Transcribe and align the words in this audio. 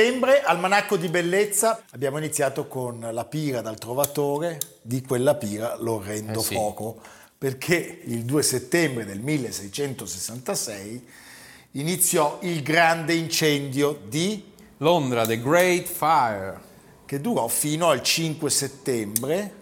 Settembre, 0.00 0.40
Almanacco 0.40 0.96
di 0.96 1.08
Bellezza, 1.08 1.82
abbiamo 1.90 2.16
iniziato 2.16 2.66
con 2.66 3.06
la 3.12 3.24
pira 3.26 3.60
dal 3.60 3.78
trovatore, 3.78 4.58
di 4.80 5.02
quella 5.02 5.34
pira 5.34 5.76
l'orrendo 5.78 6.40
eh 6.40 6.42
sì. 6.42 6.54
fuoco, 6.54 6.98
perché 7.36 8.00
il 8.04 8.24
2 8.24 8.42
settembre 8.42 9.04
del 9.04 9.20
1666 9.20 11.06
iniziò 11.72 12.38
il 12.42 12.62
grande 12.62 13.12
incendio 13.12 14.00
di 14.08 14.42
Londra, 14.78 15.26
The 15.26 15.38
Great 15.38 15.86
Fire, 15.86 16.58
che 17.04 17.20
durò 17.20 17.46
fino 17.48 17.90
al 17.90 18.02
5 18.02 18.48
settembre, 18.48 19.54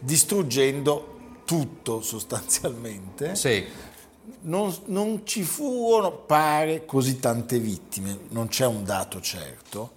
distruggendo 0.00 1.40
tutto 1.46 2.02
sostanzialmente. 2.02 3.34
Sì 3.36 3.92
non, 4.44 4.74
non, 4.86 5.22
ci 5.24 5.42
furono, 5.42 6.12
pare, 6.12 6.84
così 6.84 7.18
tante 7.20 7.58
vittime, 7.58 8.18
non 8.30 8.48
c'è 8.48 8.66
un 8.66 8.84
dato 8.84 9.20
certo, 9.20 9.92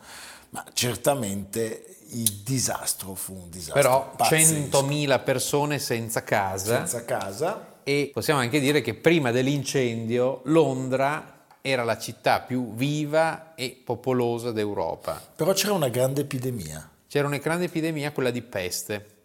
ma 0.50 0.66
certamente 0.74 1.98
il 2.12 2.42
disastro 2.44 3.16
fu 3.16 3.34
un 3.34 3.50
disastro. 3.50 3.82
Però 3.82 4.14
pazzesco. 4.16 4.84
100.000 4.86 5.24
persone 5.24 5.80
senza 5.80 6.24
casa. 6.24 6.78
Senza 6.78 7.06
casa. 7.06 7.76
E 7.84 8.12
possiamo 8.14 8.40
anche 8.40 8.60
dire 8.60 8.82
che 8.82 8.94
prima 8.94 9.32
dell'incendio 9.32 10.42
Londra 10.46 11.46
era 11.62 11.84
la 11.84 11.98
città 11.98 12.42
più 12.42 12.74
viva 12.74 13.54
e 13.56 13.82
popolosa 13.84 14.52
d'Europa. 14.52 15.22
Però 15.36 15.52
c'era 15.54 15.74
una 15.74 15.90
grande 15.90 16.22
epidemia. 16.22 16.90
C'era 17.08 17.28
una 17.28 17.38
grande 17.38 17.66
epidemia, 17.66 18.12
quella 18.12 18.32
di 18.32 18.42
peste 18.42 19.16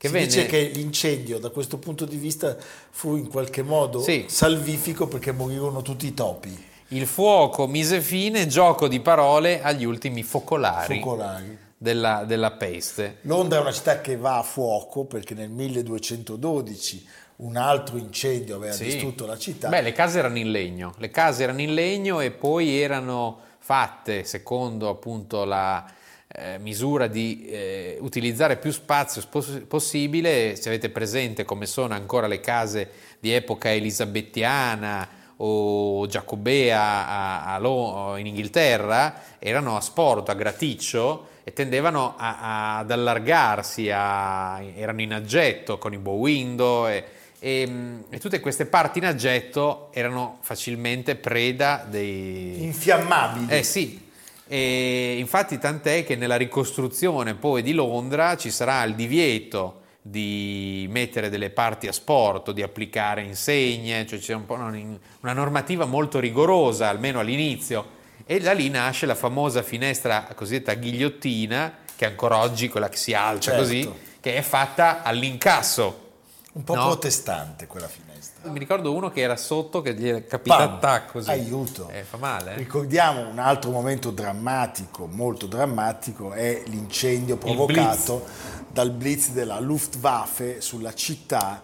che 0.00 0.06
si 0.06 0.14
venne... 0.14 0.26
dice 0.26 0.46
che 0.46 0.62
l'incendio 0.72 1.38
da 1.38 1.50
questo 1.50 1.76
punto 1.76 2.06
di 2.06 2.16
vista 2.16 2.56
fu 2.88 3.16
in 3.16 3.28
qualche 3.28 3.62
modo 3.62 4.00
sì. 4.00 4.24
salvifico 4.28 5.06
perché 5.06 5.30
morirono 5.30 5.82
tutti 5.82 6.06
i 6.06 6.14
topi. 6.14 6.68
Il 6.88 7.06
fuoco 7.06 7.66
mise 7.66 8.00
fine, 8.00 8.46
gioco 8.46 8.88
di 8.88 9.00
parole, 9.00 9.60
agli 9.60 9.84
ultimi 9.84 10.22
focolari. 10.22 11.00
focolari. 11.00 11.58
Della, 11.76 12.24
della 12.24 12.52
peste. 12.52 13.18
Londra 13.22 13.58
è 13.58 13.60
una 13.60 13.72
città 13.72 14.00
che 14.00 14.16
va 14.16 14.38
a 14.38 14.42
fuoco 14.42 15.04
perché 15.04 15.34
nel 15.34 15.50
1212 15.50 17.06
un 17.36 17.56
altro 17.56 17.98
incendio 17.98 18.56
aveva 18.56 18.72
sì. 18.72 18.84
distrutto 18.84 19.26
la 19.26 19.36
città. 19.36 19.68
Beh, 19.68 19.82
le 19.82 19.92
case 19.92 20.18
erano 20.18 20.38
in 20.38 20.50
legno, 20.50 20.94
le 20.96 21.10
case 21.10 21.42
erano 21.42 21.60
in 21.60 21.74
legno 21.74 22.20
e 22.20 22.30
poi 22.30 22.80
erano 22.80 23.38
fatte 23.58 24.24
secondo 24.24 24.88
appunto 24.88 25.44
la, 25.44 25.84
eh, 26.32 26.58
misura 26.58 27.08
di 27.08 27.46
eh, 27.46 27.96
utilizzare 28.00 28.56
più 28.56 28.70
spazio 28.70 29.20
spos- 29.20 29.62
possibile, 29.66 30.54
se 30.54 30.68
avete 30.68 30.88
presente 30.88 31.44
come 31.44 31.66
sono 31.66 31.94
ancora 31.94 32.28
le 32.28 32.40
case 32.40 32.90
di 33.18 33.32
epoca 33.32 33.72
elisabettiana 33.72 35.08
o 35.38 36.06
giacobea 36.06 37.08
a, 37.08 37.54
a 37.54 37.58
Lo- 37.58 38.16
in 38.16 38.26
Inghilterra, 38.26 39.22
erano 39.38 39.76
a 39.76 39.80
sporto, 39.80 40.30
a 40.30 40.34
graticcio 40.34 41.28
e 41.42 41.52
tendevano 41.52 42.14
a, 42.16 42.38
a, 42.38 42.78
ad 42.78 42.90
allargarsi, 42.90 43.88
erano 43.88 45.00
in 45.00 45.14
aggetto 45.14 45.78
con 45.78 45.92
i 45.92 45.98
bow 45.98 46.16
window 46.16 46.86
e, 46.86 47.04
e, 47.40 47.68
e, 48.08 48.18
tutte 48.18 48.38
queste 48.38 48.66
parti 48.66 48.98
in 48.98 49.06
aggetto 49.06 49.88
erano 49.92 50.38
facilmente 50.42 51.16
preda 51.16 51.84
dei... 51.88 52.62
Infiammabili. 52.62 53.46
Eh 53.48 53.62
sì, 53.62 54.08
e 54.52 55.14
infatti 55.16 55.58
tant'è 55.58 56.04
che 56.04 56.16
nella 56.16 56.34
ricostruzione 56.34 57.36
poi 57.36 57.62
di 57.62 57.72
Londra 57.72 58.36
ci 58.36 58.50
sarà 58.50 58.82
il 58.82 58.96
divieto 58.96 59.82
di 60.02 60.88
mettere 60.90 61.28
delle 61.28 61.50
parti 61.50 61.86
a 61.86 61.92
sport, 61.92 62.50
di 62.50 62.60
applicare 62.60 63.22
insegne, 63.22 64.04
cioè 64.06 64.18
c'è 64.18 64.34
un 64.34 64.46
po' 64.46 64.54
una 64.54 65.32
normativa 65.32 65.84
molto 65.84 66.18
rigorosa, 66.18 66.88
almeno 66.88 67.20
all'inizio, 67.20 67.90
e 68.26 68.40
da 68.40 68.50
lì 68.50 68.68
nasce 68.70 69.06
la 69.06 69.14
famosa 69.14 69.62
finestra 69.62 70.26
cosiddetta 70.34 70.74
ghigliottina, 70.74 71.76
che 71.94 72.06
ancora 72.06 72.38
oggi 72.38 72.68
quella 72.68 72.88
che 72.88 72.96
si 72.96 73.14
alza 73.14 73.52
certo. 73.52 73.62
così, 73.62 73.92
che 74.18 74.34
è 74.34 74.42
fatta 74.42 75.04
all'incasso. 75.04 76.08
Un 76.54 76.64
po' 76.64 76.74
no? 76.74 76.86
protestante 76.86 77.68
quella 77.68 77.86
finestra. 77.86 78.09
Mi 78.42 78.58
ricordo 78.58 78.94
uno 78.94 79.10
che 79.10 79.20
era 79.20 79.36
sotto 79.36 79.82
che 79.82 79.94
gli 79.94 80.08
è 80.08 80.24
capitato 80.24 81.12
così. 81.12 81.28
Aiuto. 81.28 81.90
Eh, 81.90 82.04
fa 82.04 82.16
male. 82.16 82.54
Eh? 82.54 82.56
Ricordiamo 82.56 83.28
un 83.28 83.38
altro 83.38 83.70
momento 83.70 84.10
drammatico, 84.10 85.06
molto 85.06 85.46
drammatico, 85.46 86.32
è 86.32 86.62
l'incendio 86.66 87.36
provocato 87.36 88.24
blitz. 88.24 88.62
dal 88.68 88.90
blitz 88.92 89.30
della 89.32 89.60
Luftwaffe 89.60 90.62
sulla 90.62 90.94
città 90.94 91.62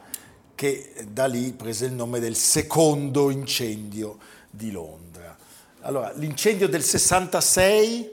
che 0.54 0.92
da 1.08 1.26
lì 1.26 1.52
prese 1.52 1.86
il 1.86 1.92
nome 1.92 2.20
del 2.20 2.36
secondo 2.36 3.30
incendio 3.30 4.18
di 4.50 4.70
Londra. 4.70 5.34
Allora, 5.80 6.12
l'incendio 6.14 6.68
del 6.68 6.82
66 6.82 8.12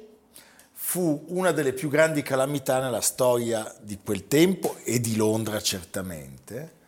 fu 0.71 1.25
una 1.29 1.51
delle 1.51 1.73
più 1.73 1.89
grandi 1.89 2.21
calamità 2.21 2.79
nella 2.79 3.01
storia 3.01 3.73
di 3.81 3.99
quel 4.01 4.27
tempo 4.27 4.77
e 4.83 5.01
di 5.01 5.17
Londra 5.17 5.61
certamente 5.61 6.81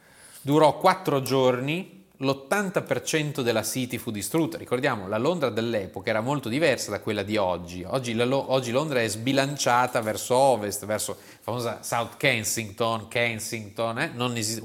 Durò 0.45 0.77
quattro 0.77 1.23
giorni, 1.23 2.05
l'80% 2.17 3.41
della 3.41 3.63
City 3.63 3.97
fu 3.97 4.11
distrutta. 4.11 4.59
Ricordiamo, 4.59 5.07
la 5.07 5.17
Londra 5.17 5.49
dell'epoca 5.49 6.11
era 6.11 6.21
molto 6.21 6.49
diversa 6.49 6.91
da 6.91 6.99
quella 6.99 7.23
di 7.23 7.35
oggi. 7.35 7.83
Oggi, 7.83 8.13
la, 8.13 8.27
oggi 8.31 8.69
Londra 8.69 9.01
è 9.01 9.07
sbilanciata 9.07 10.01
verso 10.01 10.35
ovest, 10.35 10.85
verso 10.85 11.17
la 11.17 11.37
famosa 11.41 11.79
South 11.81 12.17
Kensington, 12.17 13.07
Kensington, 13.07 13.97
eh? 13.97 14.11
non, 14.13 14.37
esist- 14.37 14.61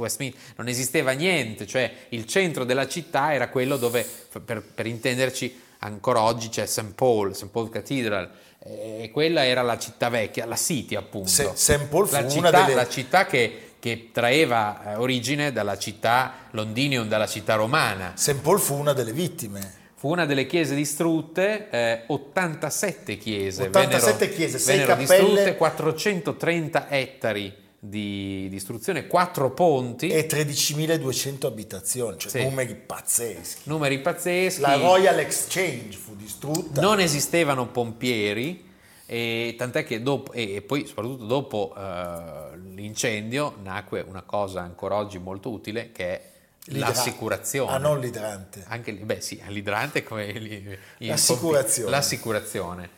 non, 0.56 0.68
esisteva 0.68 1.12
niente, 1.12 1.66
cioè 1.66 1.90
il 2.10 2.26
centro 2.26 2.64
della 2.64 2.86
città 2.86 3.32
era 3.32 3.48
quello 3.48 3.78
dove, 3.78 4.06
per, 4.44 4.62
per 4.62 4.84
intenderci, 4.84 5.62
ancora 5.78 6.20
oggi 6.20 6.50
c'è 6.50 6.66
St. 6.66 6.92
Paul, 6.92 7.34
St. 7.34 7.46
Paul 7.46 7.70
Cathedral, 7.70 8.30
e 8.58 9.08
quella 9.10 9.46
era 9.46 9.62
la 9.62 9.78
città 9.78 10.10
vecchia, 10.10 10.44
la 10.44 10.56
City 10.56 10.94
appunto. 10.94 11.30
St. 11.54 11.86
Paul 11.88 12.06
fu 12.06 12.16
la 12.16 12.28
città, 12.28 12.50
delle... 12.50 12.74
La 12.74 12.86
città 12.86 13.24
che 13.24 13.69
che 13.80 14.10
traeva 14.12 14.92
eh, 14.92 14.96
origine 14.96 15.50
dalla 15.50 15.76
città 15.76 16.34
Londinium, 16.52 17.08
dalla 17.08 17.26
città 17.26 17.56
romana. 17.56 18.12
St. 18.14 18.36
Paul 18.36 18.60
fu 18.60 18.74
una 18.74 18.92
delle 18.92 19.12
vittime. 19.12 19.78
Fu 19.96 20.08
una 20.08 20.24
delle 20.24 20.46
chiese 20.46 20.74
distrutte, 20.74 21.68
eh, 21.70 22.04
87 22.06 23.18
chiese 23.18 23.64
87 23.64 24.18
vennero, 24.18 24.34
chiese, 24.34 24.58
6 24.58 24.78
vennero 24.78 24.96
cappelle. 24.96 25.24
distrutte, 25.24 25.56
430 25.56 26.88
ettari 26.88 27.54
di 27.82 28.46
distruzione, 28.50 29.06
quattro 29.06 29.52
ponti 29.52 30.08
e 30.08 30.26
13.200 30.26 31.46
abitazioni, 31.46 32.18
cioè 32.18 32.30
sì. 32.30 32.42
numeri 32.42 32.74
pazzeschi. 32.74 33.62
Numeri 33.64 34.00
pazzeschi. 34.00 34.60
La 34.60 34.76
Royal 34.76 35.18
Exchange 35.18 35.96
fu 35.96 36.14
distrutta. 36.14 36.80
Non 36.80 37.00
esistevano 37.00 37.68
pompieri, 37.68 38.69
e 39.12 39.56
tant'è 39.58 39.82
che 39.84 40.04
dopo, 40.04 40.30
e 40.30 40.62
poi 40.62 40.86
soprattutto 40.86 41.24
dopo 41.24 41.72
uh, 41.74 42.56
l'incendio 42.74 43.56
nacque 43.60 44.04
una 44.06 44.22
cosa 44.22 44.60
ancora 44.60 44.94
oggi 44.94 45.18
molto 45.18 45.50
utile 45.50 45.90
che 45.90 46.04
è 46.04 46.30
L'idra- 46.66 46.90
l'assicurazione. 46.90 47.72
Ah, 47.72 47.78
non 47.78 47.98
l'idrante. 47.98 48.62
Anche, 48.68 48.92
beh 48.92 49.20
sì, 49.20 49.42
l'idrante 49.48 50.04
come 50.04 50.26
il, 50.26 50.78
l'assicurazione. 50.98 51.90
l'assicurazione. 51.90 52.90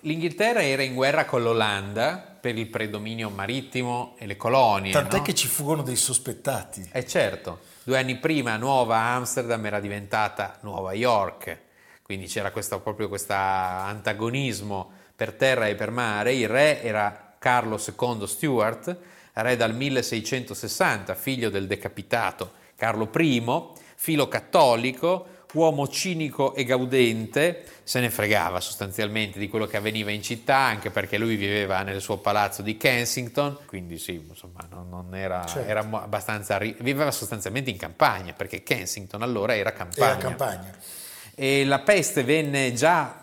L'Inghilterra 0.00 0.60
era 0.60 0.82
in 0.82 0.92
guerra 0.92 1.24
con 1.24 1.40
l'Olanda 1.40 2.16
per 2.40 2.58
il 2.58 2.66
predominio 2.66 3.30
marittimo 3.30 4.16
e 4.18 4.26
le 4.26 4.36
colonie. 4.36 4.90
Tant'è 4.90 5.18
no? 5.18 5.22
che 5.22 5.36
ci 5.36 5.46
furono 5.46 5.82
dei 5.82 5.94
sospettati. 5.94 6.88
Eh 6.90 7.06
certo, 7.06 7.60
due 7.84 7.96
anni 7.96 8.16
prima 8.16 8.56
Nuova 8.56 8.96
Amsterdam 8.96 9.64
era 9.64 9.78
diventata 9.78 10.58
Nuova 10.62 10.94
York, 10.94 11.58
quindi 12.02 12.26
c'era 12.26 12.50
questo, 12.50 12.80
proprio 12.80 13.08
questo 13.08 13.34
antagonismo 13.34 14.98
per 15.20 15.34
terra 15.34 15.66
e 15.66 15.74
per 15.74 15.90
mare. 15.90 16.32
Il 16.32 16.48
re 16.48 16.82
era 16.82 17.34
Carlo 17.38 17.78
II 17.78 18.26
Stuart, 18.26 18.96
re 19.34 19.54
dal 19.54 19.74
1660, 19.74 21.14
figlio 21.14 21.50
del 21.50 21.66
decapitato 21.66 22.52
Carlo 22.74 23.10
I, 23.14 23.62
filo 23.96 24.28
cattolico, 24.28 25.26
uomo 25.52 25.88
cinico 25.88 26.54
e 26.54 26.64
gaudente, 26.64 27.64
se 27.82 28.00
ne 28.00 28.08
fregava 28.08 28.60
sostanzialmente 28.60 29.38
di 29.38 29.50
quello 29.50 29.66
che 29.66 29.76
avveniva 29.76 30.10
in 30.10 30.22
città, 30.22 30.56
anche 30.56 30.88
perché 30.88 31.18
lui 31.18 31.36
viveva 31.36 31.82
nel 31.82 32.00
suo 32.00 32.16
palazzo 32.16 32.62
di 32.62 32.78
Kensington, 32.78 33.58
quindi 33.66 33.98
sì, 33.98 34.24
insomma, 34.26 34.66
non, 34.70 34.88
non 34.88 35.14
era, 35.14 35.44
certo. 35.44 35.68
era, 35.68 35.80
abbastanza, 35.80 36.56
viveva 36.56 37.10
sostanzialmente 37.10 37.68
in 37.68 37.76
campagna, 37.76 38.32
perché 38.32 38.62
Kensington 38.62 39.20
allora 39.20 39.54
era 39.54 39.74
campagna. 39.74 40.12
Era 40.12 40.16
campagna. 40.16 40.74
E 41.34 41.66
la 41.66 41.80
peste 41.80 42.24
venne 42.24 42.72
già 42.72 43.19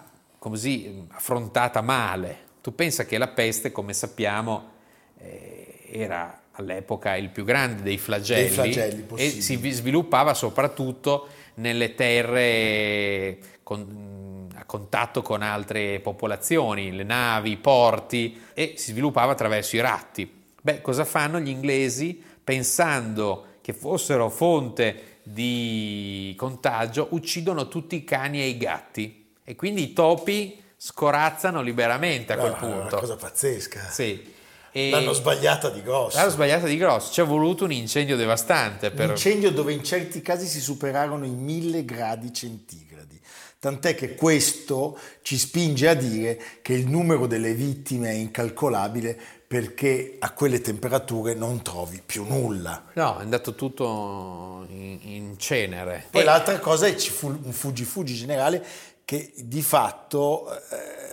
così 0.49 1.05
affrontata 1.09 1.81
male. 1.81 2.45
Tu 2.61 2.73
pensa 2.75 3.05
che 3.05 3.17
la 3.17 3.27
peste, 3.27 3.71
come 3.71 3.93
sappiamo, 3.93 4.71
eh, 5.19 5.87
era 5.91 6.41
all'epoca 6.51 7.15
il 7.15 7.29
più 7.29 7.43
grande 7.43 7.81
dei 7.81 7.97
flagelli, 7.97 8.41
dei 8.41 8.49
flagelli 8.49 9.05
e 9.15 9.29
si 9.29 9.55
sviluppava 9.71 10.33
soprattutto 10.33 11.27
nelle 11.55 11.95
terre 11.95 13.37
con, 13.63 14.47
a 14.55 14.65
contatto 14.65 15.21
con 15.21 15.41
altre 15.41 15.99
popolazioni, 15.99 16.91
le 16.91 17.03
navi, 17.03 17.51
i 17.51 17.57
porti 17.57 18.41
e 18.53 18.73
si 18.75 18.91
sviluppava 18.91 19.31
attraverso 19.33 19.75
i 19.75 19.79
ratti. 19.79 20.31
Beh, 20.61 20.81
cosa 20.81 21.05
fanno 21.05 21.39
gli 21.39 21.49
inglesi 21.49 22.21
pensando 22.43 23.57
che 23.61 23.73
fossero 23.73 24.29
fonte 24.29 25.19
di 25.23 26.33
contagio? 26.37 27.07
Uccidono 27.11 27.67
tutti 27.67 27.95
i 27.95 28.03
cani 28.03 28.41
e 28.41 28.47
i 28.47 28.57
gatti 28.57 29.25
e 29.49 29.55
quindi 29.55 29.81
i 29.81 29.93
topi 29.93 30.61
scorazzano 30.75 31.61
liberamente 31.61 32.33
a 32.33 32.37
quel 32.37 32.51
no, 32.51 32.57
punto. 32.57 32.75
È 32.75 32.81
una 32.81 32.99
cosa 32.99 33.15
pazzesca. 33.15 33.89
Sì. 33.89 34.35
E 34.73 34.89
L'hanno 34.89 35.13
sbagliata 35.13 35.69
di 35.69 35.81
grosso. 35.81 36.17
L'hanno 36.17 36.31
sbagliata 36.31 36.65
di 36.65 36.75
grosso, 36.75 37.13
ci 37.13 37.21
è 37.21 37.23
voluto 37.23 37.63
un 37.63 37.71
incendio 37.71 38.17
devastante. 38.17 38.91
Per... 38.91 39.05
Un 39.05 39.11
incendio 39.11 39.49
dove 39.51 39.71
in 39.71 39.85
certi 39.85 40.21
casi 40.21 40.47
si 40.47 40.59
superarono 40.59 41.23
i 41.23 41.29
mille 41.29 41.85
gradi 41.85 42.33
centigradi. 42.33 43.17
Tant'è 43.57 43.95
che 43.95 44.15
questo 44.15 44.99
ci 45.21 45.37
spinge 45.37 45.87
a 45.87 45.93
dire 45.93 46.37
che 46.61 46.73
il 46.73 46.85
numero 46.85 47.25
delle 47.25 47.53
vittime 47.53 48.09
è 48.09 48.15
incalcolabile 48.15 49.17
perché 49.47 50.17
a 50.19 50.33
quelle 50.33 50.59
temperature 50.59 51.35
non 51.35 51.61
trovi 51.61 52.01
più 52.05 52.25
nulla. 52.25 52.83
No, 52.95 53.17
è 53.17 53.21
andato 53.21 53.55
tutto 53.55 54.65
in, 54.67 54.99
in 55.03 55.39
cenere. 55.39 56.07
Poi 56.11 56.21
e... 56.21 56.25
l'altra 56.25 56.59
cosa 56.59 56.85
è 56.85 56.95
un 57.21 57.53
fuggi-fuggi 57.53 58.13
generale 58.13 58.61
che 59.07 59.31
di 59.37 59.61
fatto... 59.61 60.51
Eh, 60.69 61.07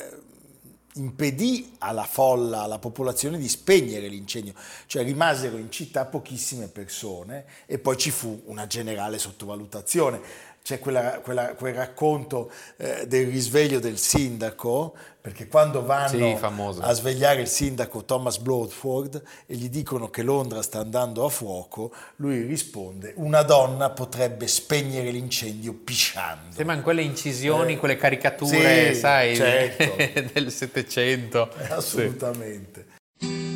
impedì 0.97 1.75
alla 1.79 2.05
folla, 2.05 2.63
alla 2.63 2.79
popolazione 2.79 3.39
di 3.39 3.49
spegnere 3.49 4.07
l'incendio, 4.07 4.53
cioè 4.87 5.03
rimasero 5.03 5.57
in 5.57 5.71
città 5.71 6.05
pochissime 6.05 6.69
persone 6.69 7.47
e 7.67 7.79
poi 7.79 7.97
ci 7.97 8.11
fu 8.11 8.43
una 8.47 8.67
generale 8.67 9.19
sottovalutazione. 9.19 10.21
C'è 10.63 10.79
quella, 10.79 11.21
quella, 11.21 11.55
quel 11.55 11.75
racconto 11.75 12.51
eh, 12.77 13.07
del 13.07 13.27
risveglio 13.27 13.81
del 13.81 13.99
sindaco, 13.99 14.97
perché 15.25 15.49
quando 15.49 15.83
vanno 15.87 16.37
sì, 16.37 16.81
a 16.83 16.93
svegliare 16.93 17.41
il 17.41 17.49
sindaco 17.49 18.05
Thomas 18.05 18.37
Bloodford 18.37 19.23
e 19.47 19.55
gli 19.55 19.71
dicono 19.71 20.11
che 20.11 20.23
Londra 20.23 20.61
sta 20.61 20.81
andando 20.81 21.25
a 21.25 21.31
fuoco, 21.31 21.95
lui 22.17 22.43
risponde 22.43 23.15
una 23.17 23.41
donna 23.41 23.89
potrebbe 23.89 24.47
spegnere 24.47 25.11
l'incendio 25.11 25.73
pisciando. 25.73 26.55
Sembrano 26.55 26.83
quelle 26.83 27.01
incisioni, 27.01 27.73
eh, 27.73 27.79
quelle 27.79 27.97
caricature, 27.97 28.93
sì, 28.93 29.01
sai, 29.01 29.35
certo. 29.35 29.97
del 30.31 30.53
Settecento. 30.53 31.49
Assolutamente. 31.71 32.85
Sì. 33.17 33.54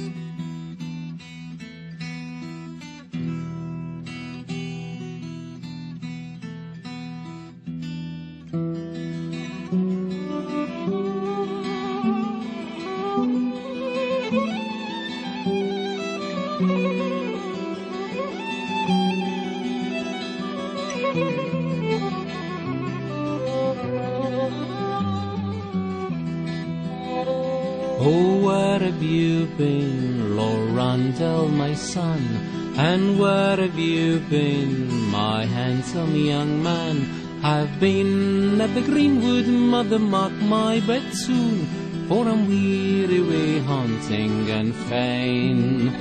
Been 37.81 38.61
at 38.61 38.75
the 38.75 38.81
greenwood, 38.81 39.47
mother, 39.47 39.99
mark 39.99 40.33
my 40.33 40.81
bed 40.81 41.15
soon, 41.15 41.67
for 42.09 42.29
I'm 42.29 42.49
weary 42.49 43.23
way 43.23 43.59
hunting 43.61 44.51
and 44.51 44.75
fain 44.75 45.93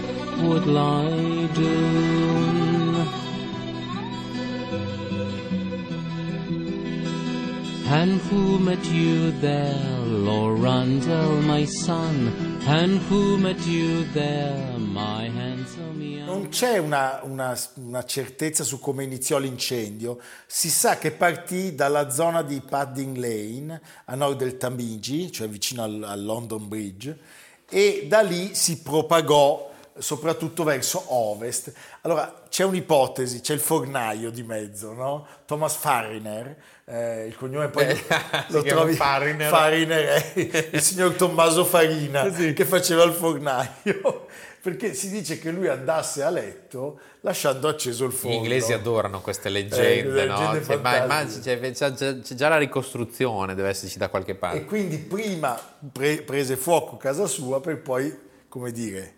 would 0.43 0.65
lie 0.65 1.47
down. 1.53 3.07
And 7.89 8.19
who 8.21 8.59
met 8.59 8.83
you 8.85 9.31
there, 9.39 9.73
Lorandel, 10.05 11.43
my 11.45 11.65
son? 11.65 12.59
And 12.67 12.99
who 13.03 13.37
met 13.37 13.65
you 13.65 14.03
there, 14.05 14.76
non 16.47 16.49
c'è 16.49 16.77
una, 16.77 17.19
una, 17.23 17.57
una, 17.75 18.05
certezza 18.05 18.63
su 18.63 18.79
come 18.79 19.03
iniziò 19.03 19.37
l'incendio. 19.37 20.17
Si 20.45 20.69
sa 20.69 20.97
che 20.97 21.11
partì 21.11 21.75
dalla 21.75 22.09
zona 22.09 22.41
di 22.41 22.61
Padding 22.61 23.17
Lane, 23.17 23.81
a 24.05 24.15
nord 24.15 24.37
del 24.37 24.55
Tamigi, 24.55 25.29
cioè 25.29 25.49
vicino 25.49 25.83
al, 25.83 26.01
al 26.03 26.23
London 26.23 26.67
Bridge, 26.67 27.17
e 27.69 28.05
da 28.07 28.21
lì 28.21 28.55
si 28.55 28.81
propagò 28.81 29.73
soprattutto 29.97 30.63
verso 30.63 31.03
ovest. 31.07 31.73
Allora 32.01 32.45
c'è 32.47 32.63
un'ipotesi, 32.63 33.41
c'è 33.41 33.53
il 33.53 33.59
fornaio 33.59 34.29
di 34.29 34.43
mezzo, 34.43 34.93
no? 34.93 35.27
Thomas 35.45 35.75
Fariner, 35.75 36.55
eh, 36.85 37.25
il 37.25 37.35
cognome 37.35 37.67
poi 37.67 37.87
eh, 37.87 38.03
lo 38.47 38.61
trovi 38.63 38.93
Fariner. 38.93 39.49
Fariner 39.49 40.05
è 40.33 40.69
il 40.71 40.81
signor 40.81 41.13
Tommaso 41.13 41.65
Farina 41.65 42.31
sì. 42.33 42.53
che 42.53 42.63
faceva 42.63 43.03
il 43.03 43.11
fornaio 43.11 44.27
perché 44.67 44.93
si 44.93 45.09
dice 45.09 45.39
che 45.39 45.49
lui 45.49 45.69
andasse 45.69 46.23
a 46.23 46.29
letto 46.29 46.99
lasciando 47.21 47.69
acceso 47.69 48.03
il 48.03 48.11
forno. 48.11 48.35
Gli 48.35 48.39
inglesi 48.39 48.73
adorano 48.73 49.21
queste 49.21 49.47
leggende, 49.47 50.23
eh, 50.23 50.25
no? 50.25 50.61
Cioè, 50.61 50.75
ma, 50.79 51.05
ma 51.05 51.25
c'è, 51.25 51.71
c'è, 51.71 51.93
c'è, 51.93 52.35
già 52.35 52.49
la 52.49 52.57
ricostruzione, 52.57 53.55
deve 53.55 53.69
esserci 53.69 53.97
da 53.97 54.09
qualche 54.09 54.35
parte. 54.35 54.57
E 54.57 54.65
quindi 54.65 54.97
prima 54.97 55.57
pre- 55.89 56.21
prese 56.21 56.57
fuoco 56.57 56.97
casa 56.97 57.27
sua 57.27 57.61
per 57.61 57.79
poi, 57.79 58.13
come 58.49 58.73
dire, 58.73 59.13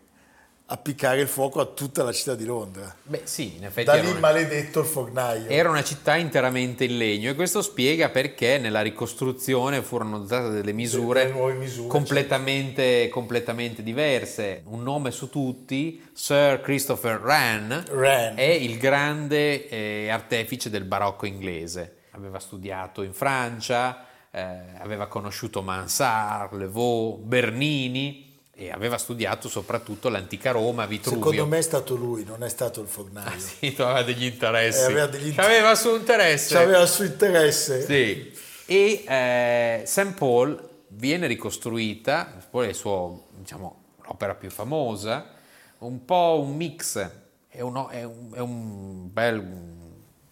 appiccare 0.72 1.20
il 1.22 1.28
fuoco 1.28 1.60
a 1.60 1.66
tutta 1.66 2.04
la 2.04 2.12
città 2.12 2.36
di 2.36 2.46
Londra. 2.46 2.96
Beh 3.04 3.22
sì, 3.24 3.56
in 3.58 3.66
effetti. 3.66 3.86
Da 3.86 3.96
lì 3.96 4.10
una... 4.10 4.20
maledetto 4.20 4.82
il 4.82 4.86
fornaio. 4.86 5.50
Era 5.50 5.70
una 5.70 5.84
città 5.84 6.16
interamente 6.16 6.84
in 6.84 6.98
legno 6.98 7.32
e 7.32 7.36
questo 7.36 7.62
spiega 7.62 8.10
perché 8.10 8.60
nella 8.60 8.82
ricostruzione 8.82 9.82
furono 9.82 10.18
adottate 10.18 10.50
delle 10.50 10.72
misure, 10.72 11.32
delle 11.34 11.54
misure 11.54 11.88
completamente, 11.88 12.84
certo. 12.84 13.14
completamente, 13.14 13.82
diverse. 13.82 14.62
Un 14.66 14.84
nome 14.84 15.10
su 15.10 15.30
tutti, 15.30 16.08
Sir 16.14 16.62
Christopher 16.62 17.20
Wren, 17.20 17.86
Wren. 17.90 18.36
è 18.38 18.44
il 18.44 18.78
grande 18.78 19.68
eh, 19.68 20.10
artefice 20.10 20.70
del 20.70 20.84
barocco 20.84 21.26
inglese. 21.26 21.96
Aveva 22.12 22.38
studiato 22.38 23.02
in 23.02 23.14
Francia, 23.14 24.06
eh, 24.30 24.58
aveva 24.78 25.08
conosciuto 25.08 25.64
Mansart, 25.64 26.54
Le 26.54 26.68
Vaux, 26.68 27.20
Bernini 27.24 28.29
e 28.60 28.72
aveva 28.72 28.98
studiato 28.98 29.48
soprattutto 29.48 30.10
l'antica 30.10 30.52
Roma, 30.52 30.86
Vitruvio. 30.86 31.20
Secondo 31.20 31.48
me 31.48 31.60
è 31.60 31.62
stato 31.62 31.96
lui, 31.96 32.26
non 32.26 32.44
è 32.44 32.50
stato 32.50 32.82
il 32.82 32.88
fornaio. 32.88 33.30
Ah, 33.30 33.40
sì, 33.40 33.74
aveva 33.78 34.04
degli 34.04 34.26
interessi. 34.26 34.82
Eh, 34.82 34.86
aveva 34.86 35.06
degli 35.08 35.28
inter- 35.28 35.46
Aveva 35.46 35.76
suo 35.76 35.96
interesse. 35.96 36.58
Aveva 36.58 36.86
suo 36.86 37.06
interesse. 37.06 37.86
Sì. 37.86 38.34
E 38.66 39.04
eh, 39.08 39.84
St. 39.86 40.14
Paul 40.14 40.62
viene 40.90 41.28
ricostruita, 41.28 42.38
poi 42.50 42.68
è 42.68 42.74
suo, 42.74 43.28
diciamo, 43.38 43.84
l'opera 44.04 44.36
più 44.36 44.50
famosa, 44.50 45.36
un 45.78 46.04
po' 46.04 46.42
un 46.44 46.54
mix, 46.58 47.10
è, 47.48 47.62
uno, 47.62 47.88
è, 47.88 48.04
un, 48.04 48.34
è 48.34 48.40
un 48.40 49.10
bel... 49.10 49.78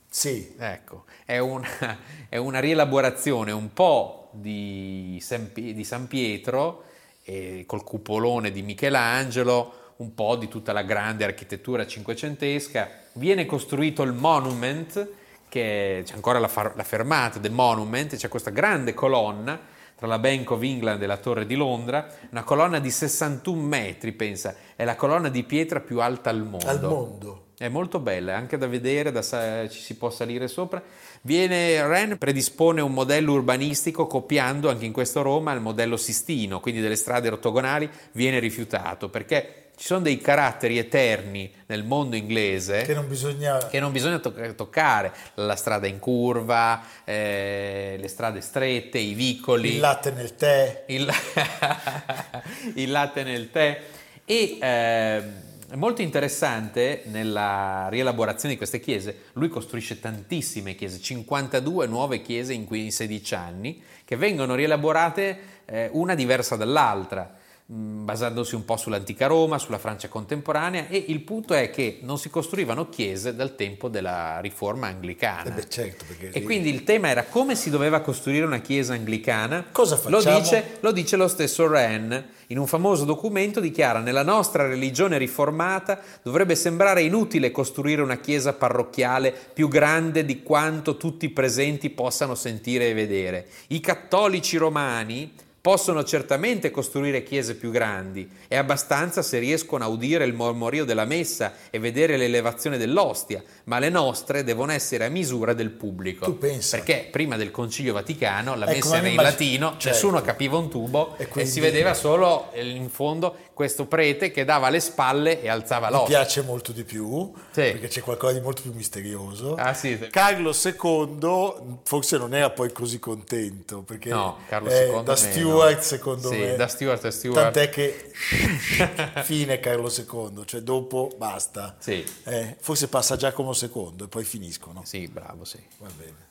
Sì. 0.09 0.53
Ecco, 0.57 1.05
è 1.23 1.37
una, 1.37 1.65
è 2.27 2.35
una 2.35 2.59
rielaborazione 2.59 3.53
un 3.53 3.71
po' 3.71 4.31
di 4.33 5.17
San, 5.21 5.49
di 5.53 5.83
San 5.85 6.07
Pietro, 6.07 6.83
eh, 7.29 7.63
col 7.65 7.83
cupolone 7.83 8.51
di 8.51 8.61
Michelangelo, 8.61 9.93
un 9.97 10.13
po' 10.13 10.37
di 10.37 10.47
tutta 10.47 10.71
la 10.71 10.83
grande 10.83 11.25
architettura 11.25 11.85
cinquecentesca. 11.85 12.89
Viene 13.13 13.45
costruito 13.45 14.03
il 14.03 14.13
Monument, 14.13 15.09
che 15.49 16.03
c'è 16.05 16.13
ancora 16.13 16.39
la, 16.39 16.47
far, 16.47 16.73
la 16.75 16.83
fermata 16.83 17.37
del 17.39 17.51
Monument, 17.51 18.15
c'è 18.15 18.29
questa 18.29 18.51
grande 18.51 18.93
colonna 18.93 19.59
tra 19.95 20.07
la 20.07 20.19
Bank 20.19 20.51
of 20.51 20.61
England 20.61 21.01
e 21.01 21.07
la 21.07 21.17
Torre 21.17 21.45
di 21.45 21.55
Londra, 21.55 22.07
una 22.29 22.43
colonna 22.43 22.79
di 22.79 22.91
61 22.91 23.59
metri, 23.59 24.11
pensa, 24.11 24.55
è 24.75 24.85
la 24.85 24.95
colonna 24.95 25.27
di 25.27 25.43
pietra 25.43 25.79
più 25.79 25.99
alta 25.99 26.29
al 26.29 26.43
mondo. 26.43 26.67
Al 26.67 26.81
mondo. 26.81 27.46
È 27.59 27.69
molto 27.69 27.97
bella, 27.97 28.35
anche 28.35 28.55
da 28.55 28.67
vedere, 28.67 29.11
da, 29.11 29.23
ci 29.67 29.81
si 29.81 29.95
può 29.95 30.11
salire 30.11 30.47
sopra. 30.47 30.79
Viene, 31.21 31.87
Ren 31.87 32.19
predispone 32.19 32.81
un 32.81 32.93
modello 32.93 33.33
urbanistico 33.33 34.05
copiando 34.05 34.69
anche 34.69 34.85
in 34.85 34.91
questo 34.91 35.23
Roma 35.23 35.53
il 35.53 35.59
modello 35.59 35.97
Sistino, 35.97 36.59
quindi 36.59 36.81
delle 36.81 36.95
strade 36.95 37.29
ortogonali, 37.29 37.89
viene 38.11 38.37
rifiutato 38.37 39.09
perché 39.09 39.69
ci 39.75 39.87
sono 39.87 40.01
dei 40.01 40.19
caratteri 40.19 40.77
eterni 40.77 41.51
nel 41.65 41.83
mondo 41.83 42.15
inglese 42.15 42.83
che 42.83 42.93
non 42.93 43.07
bisogna, 43.07 43.57
che 43.65 43.79
non 43.79 43.91
bisogna 43.91 44.19
to- 44.19 44.53
toccare, 44.53 45.11
la 45.35 45.55
strada 45.55 45.87
in 45.87 45.97
curva, 45.97 46.83
eh, 47.05 47.97
le 47.99 48.07
strade 48.07 48.39
strette, 48.41 48.99
i 48.99 49.13
vicoli, 49.13 49.73
il 49.73 49.79
latte 49.79 50.11
nel 50.11 50.35
tè, 50.35 50.83
il, 50.89 51.11
il 52.75 52.91
latte 52.91 53.23
nel 53.23 53.49
tè. 53.49 53.81
E 54.25 54.57
eh, 54.61 55.45
è 55.69 55.75
molto 55.75 56.01
interessante 56.01 57.03
nella 57.07 57.87
rielaborazione 57.89 58.53
di 58.53 58.57
queste 58.57 58.79
chiese, 58.79 59.23
lui 59.33 59.49
costruisce 59.49 59.99
tantissime 59.99 60.75
chiese, 60.75 61.01
52 61.01 61.87
nuove 61.87 62.21
chiese 62.21 62.53
in, 62.53 62.91
16 62.91 63.35
anni, 63.35 63.81
che 64.05 64.15
vengono 64.15 64.55
rielaborate 64.55 65.39
eh, 65.65 65.89
una 65.91 66.15
diversa 66.15 66.55
dall'altra 66.55 67.36
basandosi 67.69 68.55
un 68.55 68.63
po' 68.63 68.77
sull'antica 68.77 69.27
Roma, 69.27 69.57
sulla 69.57 69.77
Francia 69.77 70.07
contemporanea 70.07 70.87
e 70.87 71.03
il 71.09 71.19
punto 71.19 71.53
è 71.53 71.69
che 71.69 71.99
non 72.01 72.17
si 72.17 72.29
costruivano 72.29 72.87
chiese 72.87 73.35
dal 73.35 73.55
tempo 73.55 73.89
della 73.89 74.39
riforma 74.39 74.87
anglicana. 74.87 75.49
Eh 75.49 75.51
beh, 75.51 75.69
certo, 75.69 76.05
e 76.31 76.41
quindi 76.43 76.69
il 76.69 76.85
tema 76.85 77.09
era 77.09 77.25
come 77.25 77.55
si 77.55 77.69
doveva 77.69 77.99
costruire 77.99 78.45
una 78.45 78.61
chiesa 78.61 78.93
anglicana. 78.93 79.65
Cosa 79.69 79.97
facciamo? 79.97 80.37
Lo 80.37 80.39
dice, 80.39 80.77
lo 80.79 80.91
dice 80.93 81.17
lo 81.17 81.27
stesso 81.27 81.65
Wren. 81.65 82.29
In 82.47 82.57
un 82.57 82.67
famoso 82.67 83.03
documento 83.03 83.59
dichiara 83.59 83.99
nella 83.99 84.23
nostra 84.23 84.65
religione 84.65 85.17
riformata 85.17 85.99
dovrebbe 86.23 86.55
sembrare 86.55 87.01
inutile 87.01 87.51
costruire 87.51 88.01
una 88.01 88.21
chiesa 88.21 88.53
parrocchiale 88.53 89.35
più 89.51 89.67
grande 89.67 90.23
di 90.23 90.41
quanto 90.41 90.95
tutti 90.95 91.25
i 91.25 91.31
presenti 91.31 91.89
possano 91.89 92.33
sentire 92.33 92.87
e 92.87 92.93
vedere. 92.93 93.47
I 93.67 93.81
cattolici 93.81 94.55
romani 94.55 95.45
Possono 95.67 96.05
certamente 96.05 96.71
costruire 96.71 97.23
chiese 97.23 97.53
più 97.55 97.71
grandi, 97.71 98.25
è 98.47 98.55
abbastanza 98.55 99.21
se 99.21 99.37
riescono 99.37 99.83
a 99.83 99.87
udire 99.87 100.23
il 100.23 100.33
mormorio 100.33 100.85
della 100.85 101.03
messa 101.03 101.55
e 101.69 101.77
vedere 101.77 102.15
l'elevazione 102.15 102.77
dell'ostia, 102.77 103.43
ma 103.65 103.77
le 103.77 103.89
nostre 103.89 104.45
devono 104.45 104.71
essere 104.71 105.03
a 105.03 105.09
misura 105.09 105.51
del 105.51 105.71
pubblico. 105.71 106.23
Tu 106.23 106.37
pensa? 106.37 106.77
Perché 106.77 107.09
prima 107.11 107.35
del 107.35 107.51
Concilio 107.51 107.91
Vaticano 107.91 108.55
la 108.55 108.63
ecco, 108.63 108.75
messa 108.75 108.95
era 108.95 109.07
in 109.07 109.11
immagino, 109.11 109.29
latino, 109.29 109.69
certo. 109.71 109.89
nessuno 109.89 110.21
capiva 110.21 110.57
un 110.57 110.69
tubo 110.69 111.17
e, 111.17 111.23
e, 111.23 111.27
quindi... 111.27 111.51
si 111.51 111.59
vedeva 111.59 111.93
solo 111.93 112.49
in 112.53 112.89
fondo 112.89 113.35
questo 113.57 113.87
prete 113.87 114.29
che 114.29 114.45
dava 114.45 114.69
le 114.69 114.79
spalle 114.79 115.41
e 115.41 115.49
alzava 115.49 115.89
l'ostia. 115.89 116.19
Mi 116.19 116.23
piace 116.23 116.43
molto 116.43 116.71
di 116.71 116.83
più, 116.83 117.33
sì. 117.49 117.61
perché 117.61 117.87
c'è 117.87 118.01
qualcosa 118.01 118.33
di 118.33 118.39
molto 118.39 118.61
più 118.61 118.71
misterioso. 118.71 119.55
Ah, 119.55 119.73
sì. 119.73 119.97
Carlo 120.11 120.51
II 120.53 121.79
forse 121.83 122.17
non 122.19 122.35
era 122.35 122.51
poi 122.51 122.71
così 122.71 122.99
contento, 122.99 123.81
perché 123.81 124.11
no, 124.11 124.37
Carlo 124.47 124.69
eh, 124.69 124.89
II 124.89 125.03
da 125.03 125.15
Stuart 125.57 125.81
secondo 125.81 126.29
sì, 126.29 126.37
me... 126.37 126.55
da 126.55 126.67
Stuart 126.67 127.05
a 127.05 127.11
Stuart. 127.11 127.41
Tant'è 127.41 127.69
che 127.69 128.11
fine 129.23 129.59
Carlo 129.59 129.91
II, 129.91 130.43
cioè 130.45 130.61
dopo 130.61 131.11
basta. 131.17 131.75
Sì. 131.79 132.05
Eh, 132.23 132.55
forse 132.59 132.87
passa 132.87 133.15
Giacomo 133.15 133.53
II 133.53 133.95
e 134.03 134.07
poi 134.07 134.23
finiscono. 134.23 134.81
Sì, 134.85 135.07
bravo, 135.07 135.43
sì. 135.43 135.59
Va 135.77 135.89
bene. 135.95 136.25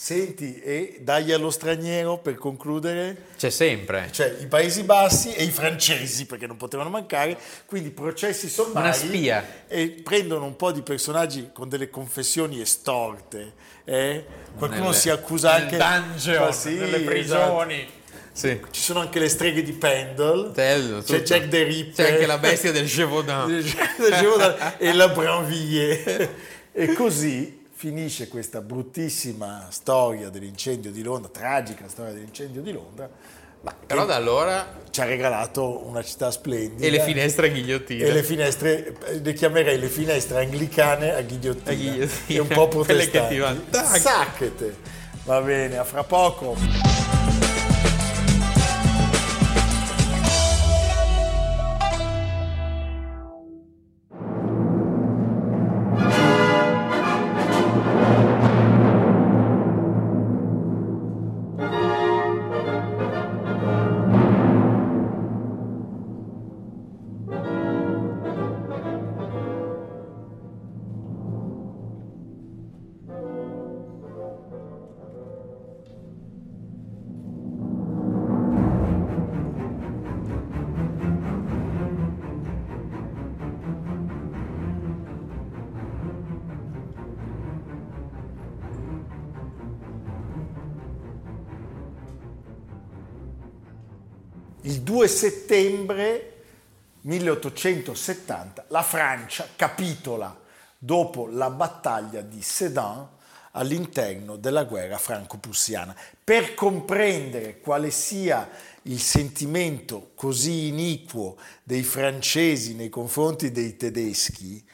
Senti, 0.00 0.60
e 0.60 1.00
dagli 1.00 1.32
allo 1.32 1.50
straniero 1.50 2.18
per 2.18 2.36
concludere? 2.36 3.24
C'è 3.36 3.50
sempre. 3.50 4.10
Cioè 4.12 4.36
i 4.38 4.46
Paesi 4.46 4.84
Bassi 4.84 5.34
e 5.34 5.42
i 5.42 5.50
francesi, 5.50 6.24
perché 6.24 6.46
non 6.46 6.56
potevano 6.56 6.88
mancare, 6.88 7.36
quindi 7.66 7.90
processi 7.90 8.48
sommari. 8.48 8.86
Una 8.86 8.92
spia. 8.92 9.64
E 9.66 10.00
prendono 10.04 10.44
un 10.44 10.54
po' 10.54 10.70
di 10.70 10.82
personaggi 10.82 11.50
con 11.52 11.68
delle 11.68 11.90
confessioni 11.90 12.60
estorte. 12.60 13.52
Eh? 13.84 14.24
Qualcuno 14.56 14.84
nelle, 14.84 14.94
si 14.94 15.10
accusa 15.10 15.54
anche... 15.54 15.76
Nel 15.76 16.02
dungeon, 16.02 16.52
sì, 16.52 16.74
nelle 16.74 17.00
prigioni. 17.00 17.74
Esatto. 17.74 17.97
Sì. 18.38 18.60
Ci 18.70 18.80
sono 18.80 19.00
anche 19.00 19.18
le 19.18 19.28
streghe 19.28 19.64
di 19.64 19.72
Pendle, 19.72 20.52
Tello, 20.52 21.02
c'è 21.02 21.22
Jack 21.22 21.48
the 21.48 21.64
Ripper, 21.64 22.06
c'è 22.06 22.12
anche 22.12 22.26
la 22.26 22.38
bestia 22.38 22.70
del 22.70 22.86
Gévaudan, 22.86 23.50
e 24.78 24.92
la 24.92 25.08
Branvilliers. 25.08 26.28
e 26.70 26.92
così 26.92 27.66
finisce 27.72 28.28
questa 28.28 28.60
bruttissima 28.60 29.66
storia 29.70 30.28
dell'incendio 30.28 30.92
di 30.92 31.02
Londra, 31.02 31.28
tragica 31.30 31.88
storia 31.88 32.12
dell'incendio 32.12 32.62
di 32.62 32.70
Londra. 32.70 33.10
Ma 33.60 33.74
però 33.84 34.06
da 34.06 34.14
allora 34.14 34.82
ci 34.90 35.00
ha 35.00 35.04
regalato 35.04 35.84
una 35.88 36.04
città 36.04 36.30
splendida. 36.30 36.86
E 36.86 36.90
le 36.90 37.00
finestre 37.00 37.48
a 37.48 37.50
ghigliottina. 37.50 38.06
E 38.06 38.12
le 38.12 38.22
finestre, 38.22 38.96
le 39.20 39.32
chiamerei 39.32 39.80
le 39.80 39.88
finestre 39.88 40.44
anglicane 40.44 41.12
a 41.12 41.22
ghigliottina. 41.22 41.72
A 41.72 41.74
ghigliottina. 41.74 42.38
E 42.38 42.38
un 42.38 42.46
po' 42.46 42.68
protestanti. 42.84 43.42
Sacchete. 43.72 44.76
Va 45.24 45.40
bene, 45.40 45.76
a 45.76 45.82
fra 45.82 46.04
poco. 46.04 47.07
2 94.88 95.06
settembre 95.06 96.32
1870 97.02 98.64
la 98.68 98.80
Francia 98.80 99.46
capitola 99.54 100.34
dopo 100.78 101.26
la 101.26 101.50
battaglia 101.50 102.22
di 102.22 102.40
Sedan 102.40 103.06
all'interno 103.50 104.36
della 104.36 104.64
guerra 104.64 104.96
franco-prussiana. 104.96 105.94
Per 106.24 106.54
comprendere 106.54 107.60
quale 107.60 107.90
sia 107.90 108.48
il 108.84 108.98
sentimento 108.98 110.12
così 110.14 110.68
iniquo 110.68 111.36
dei 111.64 111.82
francesi 111.82 112.74
nei 112.74 112.88
confronti 112.88 113.52
dei 113.52 113.76
tedeschi, 113.76 114.64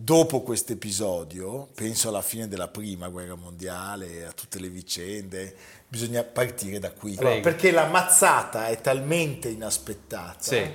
dopo 0.00 0.42
questo 0.42 0.72
episodio, 0.72 1.68
penso 1.74 2.08
alla 2.08 2.22
fine 2.22 2.48
della 2.48 2.68
prima 2.68 3.08
guerra 3.08 3.34
mondiale, 3.34 4.26
a 4.26 4.32
tutte 4.32 4.60
le 4.60 4.68
vicende, 4.68 5.54
bisogna 5.88 6.22
partire 6.22 6.78
da 6.78 6.92
qui. 6.92 7.16
Allora, 7.18 7.40
perché 7.40 7.70
la 7.70 7.86
mazzata 7.86 8.68
è 8.68 8.80
talmente 8.80 9.48
inaspettata 9.48 10.40
sì. 10.40 10.72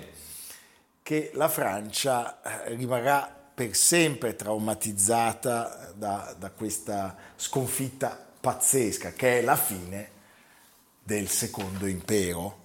che 1.02 1.32
la 1.34 1.48
Francia 1.48 2.42
rimarrà 2.68 3.42
per 3.54 3.76
sempre 3.76 4.36
traumatizzata 4.36 5.94
da, 5.96 6.36
da, 6.38 6.50
questa 6.52 7.16
sconfitta 7.36 8.20
pazzesca, 8.40 9.14
che 9.14 9.40
è 9.40 9.42
la 9.42 9.56
fine 9.56 10.10
del 11.02 11.30
secondo 11.30 11.86
impero. 11.86 12.62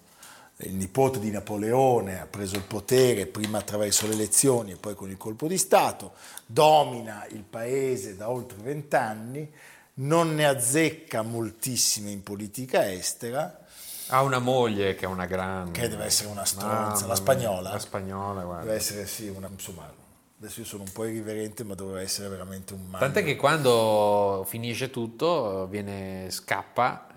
Il 0.61 0.75
nipote 0.75 1.21
di 1.21 1.31
Napoleone 1.31 2.21
ha 2.21 2.27
preso 2.27 2.57
il 2.57 2.63
potere 2.63 3.27
prima 3.27 3.59
attraverso 3.59 4.09
le 4.09 4.15
elezioni 4.15 4.73
e 4.73 4.77
poi 4.77 4.95
con 4.95 5.09
il 5.09 5.17
colpo 5.17 5.47
di 5.47 5.57
Stato, 5.57 6.13
domina 6.45 7.25
il 7.31 7.45
paese 7.45 8.17
da 8.17 8.29
oltre 8.29 8.59
vent'anni, 8.61 9.53
non 9.95 10.35
ne 10.35 10.47
azzecca 10.47 11.23
moltissime 11.23 12.11
in 12.11 12.23
politica 12.23 12.91
estera. 12.91 13.67
Ha 14.09 14.23
una 14.23 14.39
moglie 14.41 14.95
che 14.95 15.05
è 15.05 15.09
una 15.09 15.27
grande. 15.27 15.79
Che 15.79 15.89
deve 15.89 16.07
essere 16.07 16.29
una 16.29 16.45
stronza, 16.45 17.07
la 17.07 17.15
spagnola. 17.15 17.73
La 17.73 17.79
spagnola, 17.79 18.43
guarda. 18.43 18.65
Deve 18.65 18.77
essere, 18.77 19.07
sì, 19.07 19.29
una, 19.29 19.49
insomma, 19.49 19.93
adesso 20.39 20.61
io 20.61 20.67
sono 20.67 20.83
un 20.83 20.93
po' 20.93 21.05
irriverente, 21.05 21.63
ma 21.63 21.75
doveva 21.75 22.01
essere 22.01 22.29
veramente 22.29 22.75
un 22.75 22.87
male. 22.89 23.05
Tant'è 23.05 23.23
che 23.23 23.37
quando 23.37 24.45
finisce 24.49 24.91
tutto, 24.91 25.67
viene, 25.69 26.31
scappa 26.31 27.09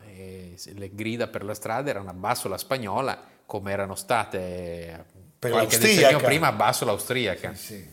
le 0.74 0.94
grida 0.94 1.28
per 1.28 1.44
la 1.44 1.54
strada 1.54 1.90
erano 1.90 2.10
abbasso 2.10 2.48
la 2.48 2.58
spagnola, 2.58 3.18
come 3.52 3.74
erano 3.74 3.96
state 3.96 5.04
Per 5.38 5.52
qualche 5.52 5.78
decennio 5.78 6.20
prima 6.20 6.48
abbasso 6.48 6.86
l'austriaca. 6.86 7.54
Sì. 7.54 7.86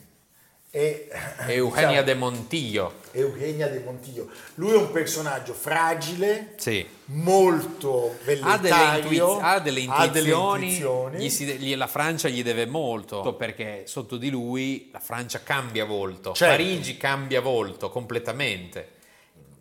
E, 0.71 1.09
Eugenia 1.49 1.89
diciamo, 1.89 2.03
de 2.03 2.15
Montillo. 2.15 2.93
Eugenia 3.11 3.67
de 3.67 3.81
Montillo. 3.81 4.29
Lui 4.55 4.71
è 4.71 4.77
un 4.77 4.93
personaggio 4.93 5.55
fragile, 5.55 6.53
Sì. 6.59 6.87
molto 7.07 8.11
Ha 8.21 8.25
delle, 8.25 8.39
velleitario, 8.39 9.39
ha 9.41 9.59
delle 9.59 9.85
ha 9.89 10.07
delle 10.07 10.29
intuizioni, 10.31 11.19
gli 11.19 11.29
si 11.29 11.45
gli- 11.45 11.75
la 11.75 11.89
Francia 11.89 12.29
gli 12.29 12.45
deve 12.45 12.67
molto 12.67 13.35
perché 13.35 13.83
sotto 13.87 14.17
di 14.17 14.31
lui 14.31 14.91
la 14.93 15.01
Francia 15.01 15.43
cambia 15.43 15.85
volto, 15.85 16.35
Certo. 16.35 16.55
Parigi 16.55 16.97
cambia 16.97 17.41
volto 17.41 17.89
completamente. 17.91 18.91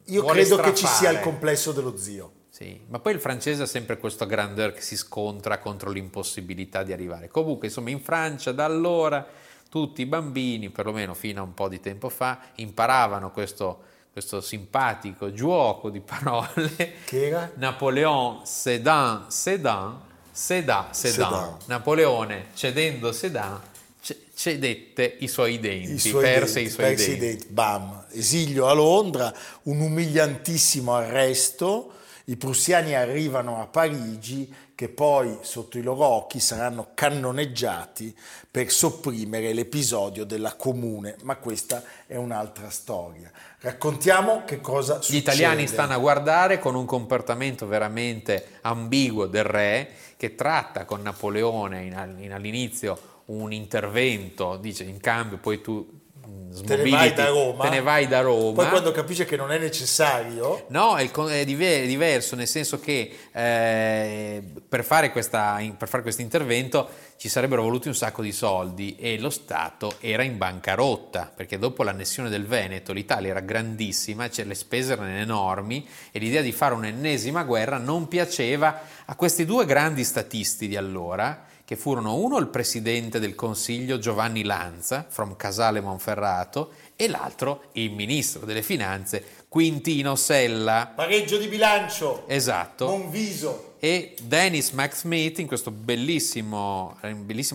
Io 0.10 0.22
vuole 0.22 0.42
credo 0.42 0.58
che 0.58 0.76
ci 0.76 0.86
sia 0.86 0.96
strafare. 0.96 1.16
il 1.16 1.22
complesso 1.22 1.72
dello 1.72 1.98
zio. 1.98 2.32
Sì, 2.58 2.82
ma 2.88 2.98
poi 2.98 3.14
il 3.14 3.20
francese 3.20 3.62
ha 3.62 3.66
sempre 3.68 4.00
questo 4.00 4.26
grandeur 4.26 4.74
che 4.74 4.82
si 4.82 4.98
scontra 4.98 5.60
contro 5.60 5.92
l'impossibilità 5.92 6.82
di 6.82 6.92
arrivare. 6.92 7.28
Comunque, 7.28 7.68
insomma, 7.68 7.92
in 7.92 8.02
Francia 8.02 8.52
da 8.52 8.66
allora 8.66 9.24
tutti 9.70 10.02
i 10.02 10.08
bambini, 10.08 10.72
perlomeno 10.72 11.14
fino 11.14 11.42
a 11.42 11.44
un 11.44 11.54
po' 11.54 11.68
di 11.68 11.80
tempo 11.80 12.10
fa, 12.10 12.40
imparavano 12.56 13.30
questo, 13.30 13.84
questo 14.12 14.42
simpatico 14.42 15.32
gioco 15.32 15.92
di 15.92 16.00
parole. 16.00 16.94
Che 17.06 17.28
era? 17.28 17.52
Napoleon 17.58 18.44
Sedan, 18.44 19.26
Sedan, 19.30 20.02
Sedan, 20.32 20.94
Sedan. 20.96 21.58
Napoleone 21.66 22.48
cedendo 22.56 23.12
Sedan 23.12 23.62
ce- 24.02 24.30
cedette 24.34 25.18
i 25.20 25.28
suoi 25.28 25.60
denti, 25.60 25.92
I 25.94 26.00
suoi 26.00 26.24
perse 26.24 26.54
denti, 26.56 26.70
i 26.70 26.72
suoi 26.72 26.86
perse 26.88 27.18
denti. 27.18 27.26
denti. 27.28 27.48
Bam, 27.54 28.06
esilio 28.14 28.66
a 28.66 28.74
Londra, 28.74 29.32
un 29.66 29.80
umiliantissimo 29.80 30.96
arresto. 30.96 31.92
I 32.30 32.36
prussiani 32.36 32.94
arrivano 32.94 33.62
a 33.62 33.68
Parigi, 33.68 34.54
che 34.76 34.90
poi 34.90 35.38
sotto 35.42 35.78
i 35.78 35.82
loro 35.82 36.04
occhi 36.04 36.42
saranno 36.42 36.90
cannoneggiati 36.94 38.14
per 38.52 38.70
sopprimere 38.70 39.54
l'episodio 39.54 40.26
della 40.26 40.56
comune, 40.56 41.16
ma 41.24 41.38
questa 41.38 41.82
è 42.06 42.18
un'altra 42.18 42.70
storia. 42.70 43.32
Raccontiamo 43.62 44.44
che 44.46 44.60
cosa 44.60 44.98
Gli 44.98 45.04
succede. 45.04 45.18
italiani 45.20 45.68
stanno 45.68 45.94
a 45.94 45.98
guardare 46.00 46.60
con 46.60 46.76
un 46.76 46.86
comportamento 46.86 47.66
veramente 47.66 48.60
ambiguo 48.60 49.26
del 49.26 49.46
re 49.46 49.90
che 50.18 50.36
tratta 50.36 50.84
con 50.84 51.02
Napoleone 51.02 51.84
in- 51.84 52.32
all'inizio 52.34 53.16
un 53.28 53.54
intervento, 53.54 54.58
dice 54.58 54.84
in 54.84 55.00
cambio 55.00 55.38
poi 55.38 55.62
tu 55.62 56.02
mm, 56.28 56.66
Te 56.66 56.76
ne 56.76 56.90
vai 56.90 57.14
da 57.14 57.28
Roma. 57.28 57.70
te 57.70 57.82
vai 57.82 58.08
da 58.08 58.22
Roma. 58.22 58.54
Poi 58.54 58.70
quando 58.70 58.92
capisce 58.92 59.26
che 59.26 59.36
non 59.36 59.52
è 59.52 59.58
necessario, 59.60 60.66
No, 60.70 60.96
è, 60.98 61.10
è 61.12 61.46
dive- 61.46 61.84
è 61.84 61.88
diverso, 61.88 62.36
nel 62.36 62.48
senso 62.48 62.80
che 62.80 63.16
eh, 63.32 64.44
per 64.68 64.84
fare 64.84 65.12
questa- 65.12 65.60
per 65.78 65.88
fare 65.88 66.02
questo 66.04 66.22
intervento 66.22 66.90
ci 67.18 67.30
sarebbero 67.30 67.64
voluti 67.64 67.88
un 67.88 67.96
sacco 67.96 68.22
di 68.22 68.32
soldi 68.32 68.96
e 68.96 69.20
lo 69.20 69.30
Stato 69.32 69.96
era 70.00 70.22
in 70.24 70.38
bancarotta, 70.38 71.32
perché 71.36 71.58
dopo 71.58 71.82
l'annessione 71.84 72.30
del 72.30 72.46
Veneto 72.46 72.94
l'Italia 72.94 73.30
era 73.32 73.40
grandissima, 73.40 74.30
cioè 74.30 74.46
le 74.46 74.54
spese 74.56 74.94
erano 74.94 75.10
enormi 75.18 75.88
e 76.12 76.20
l'idea 76.20 76.42
di 76.42 76.52
fare 76.52 76.74
un'ennesima 76.76 77.44
guerra 77.44 77.78
non 77.78 78.08
piaceva 78.08 78.82
a 79.06 79.16
questi 79.16 79.46
due 79.46 79.66
grandi 79.66 80.04
statisti 80.04 80.68
di 80.68 80.76
allora, 80.76 81.46
che 81.68 81.76
furono 81.76 82.16
uno 82.16 82.38
il 82.38 82.48
presidente 82.48 83.20
del 83.20 83.36
Consiglio 83.36 84.00
Giovanni 84.00 84.46
Lanza, 84.46 85.06
from 85.10 85.36
Casale 85.36 85.82
Monferrato, 85.82 86.72
e 86.96 87.10
l'altro 87.10 87.64
il 87.74 87.92
ministro 87.92 88.46
delle 88.46 88.64
Finanze 88.64 89.22
Quintino 89.50 90.16
Sella. 90.16 90.94
pareggio 90.96 91.36
di 91.36 91.48
bilancio, 91.48 92.24
Esatto. 92.30 92.88
Monviso. 92.88 93.74
E 93.80 94.16
Dennis 94.24 94.70
Max 94.72 95.00
Smith 95.00 95.40
in 95.40 95.48
questa 95.48 95.70
bellissima 95.70 96.96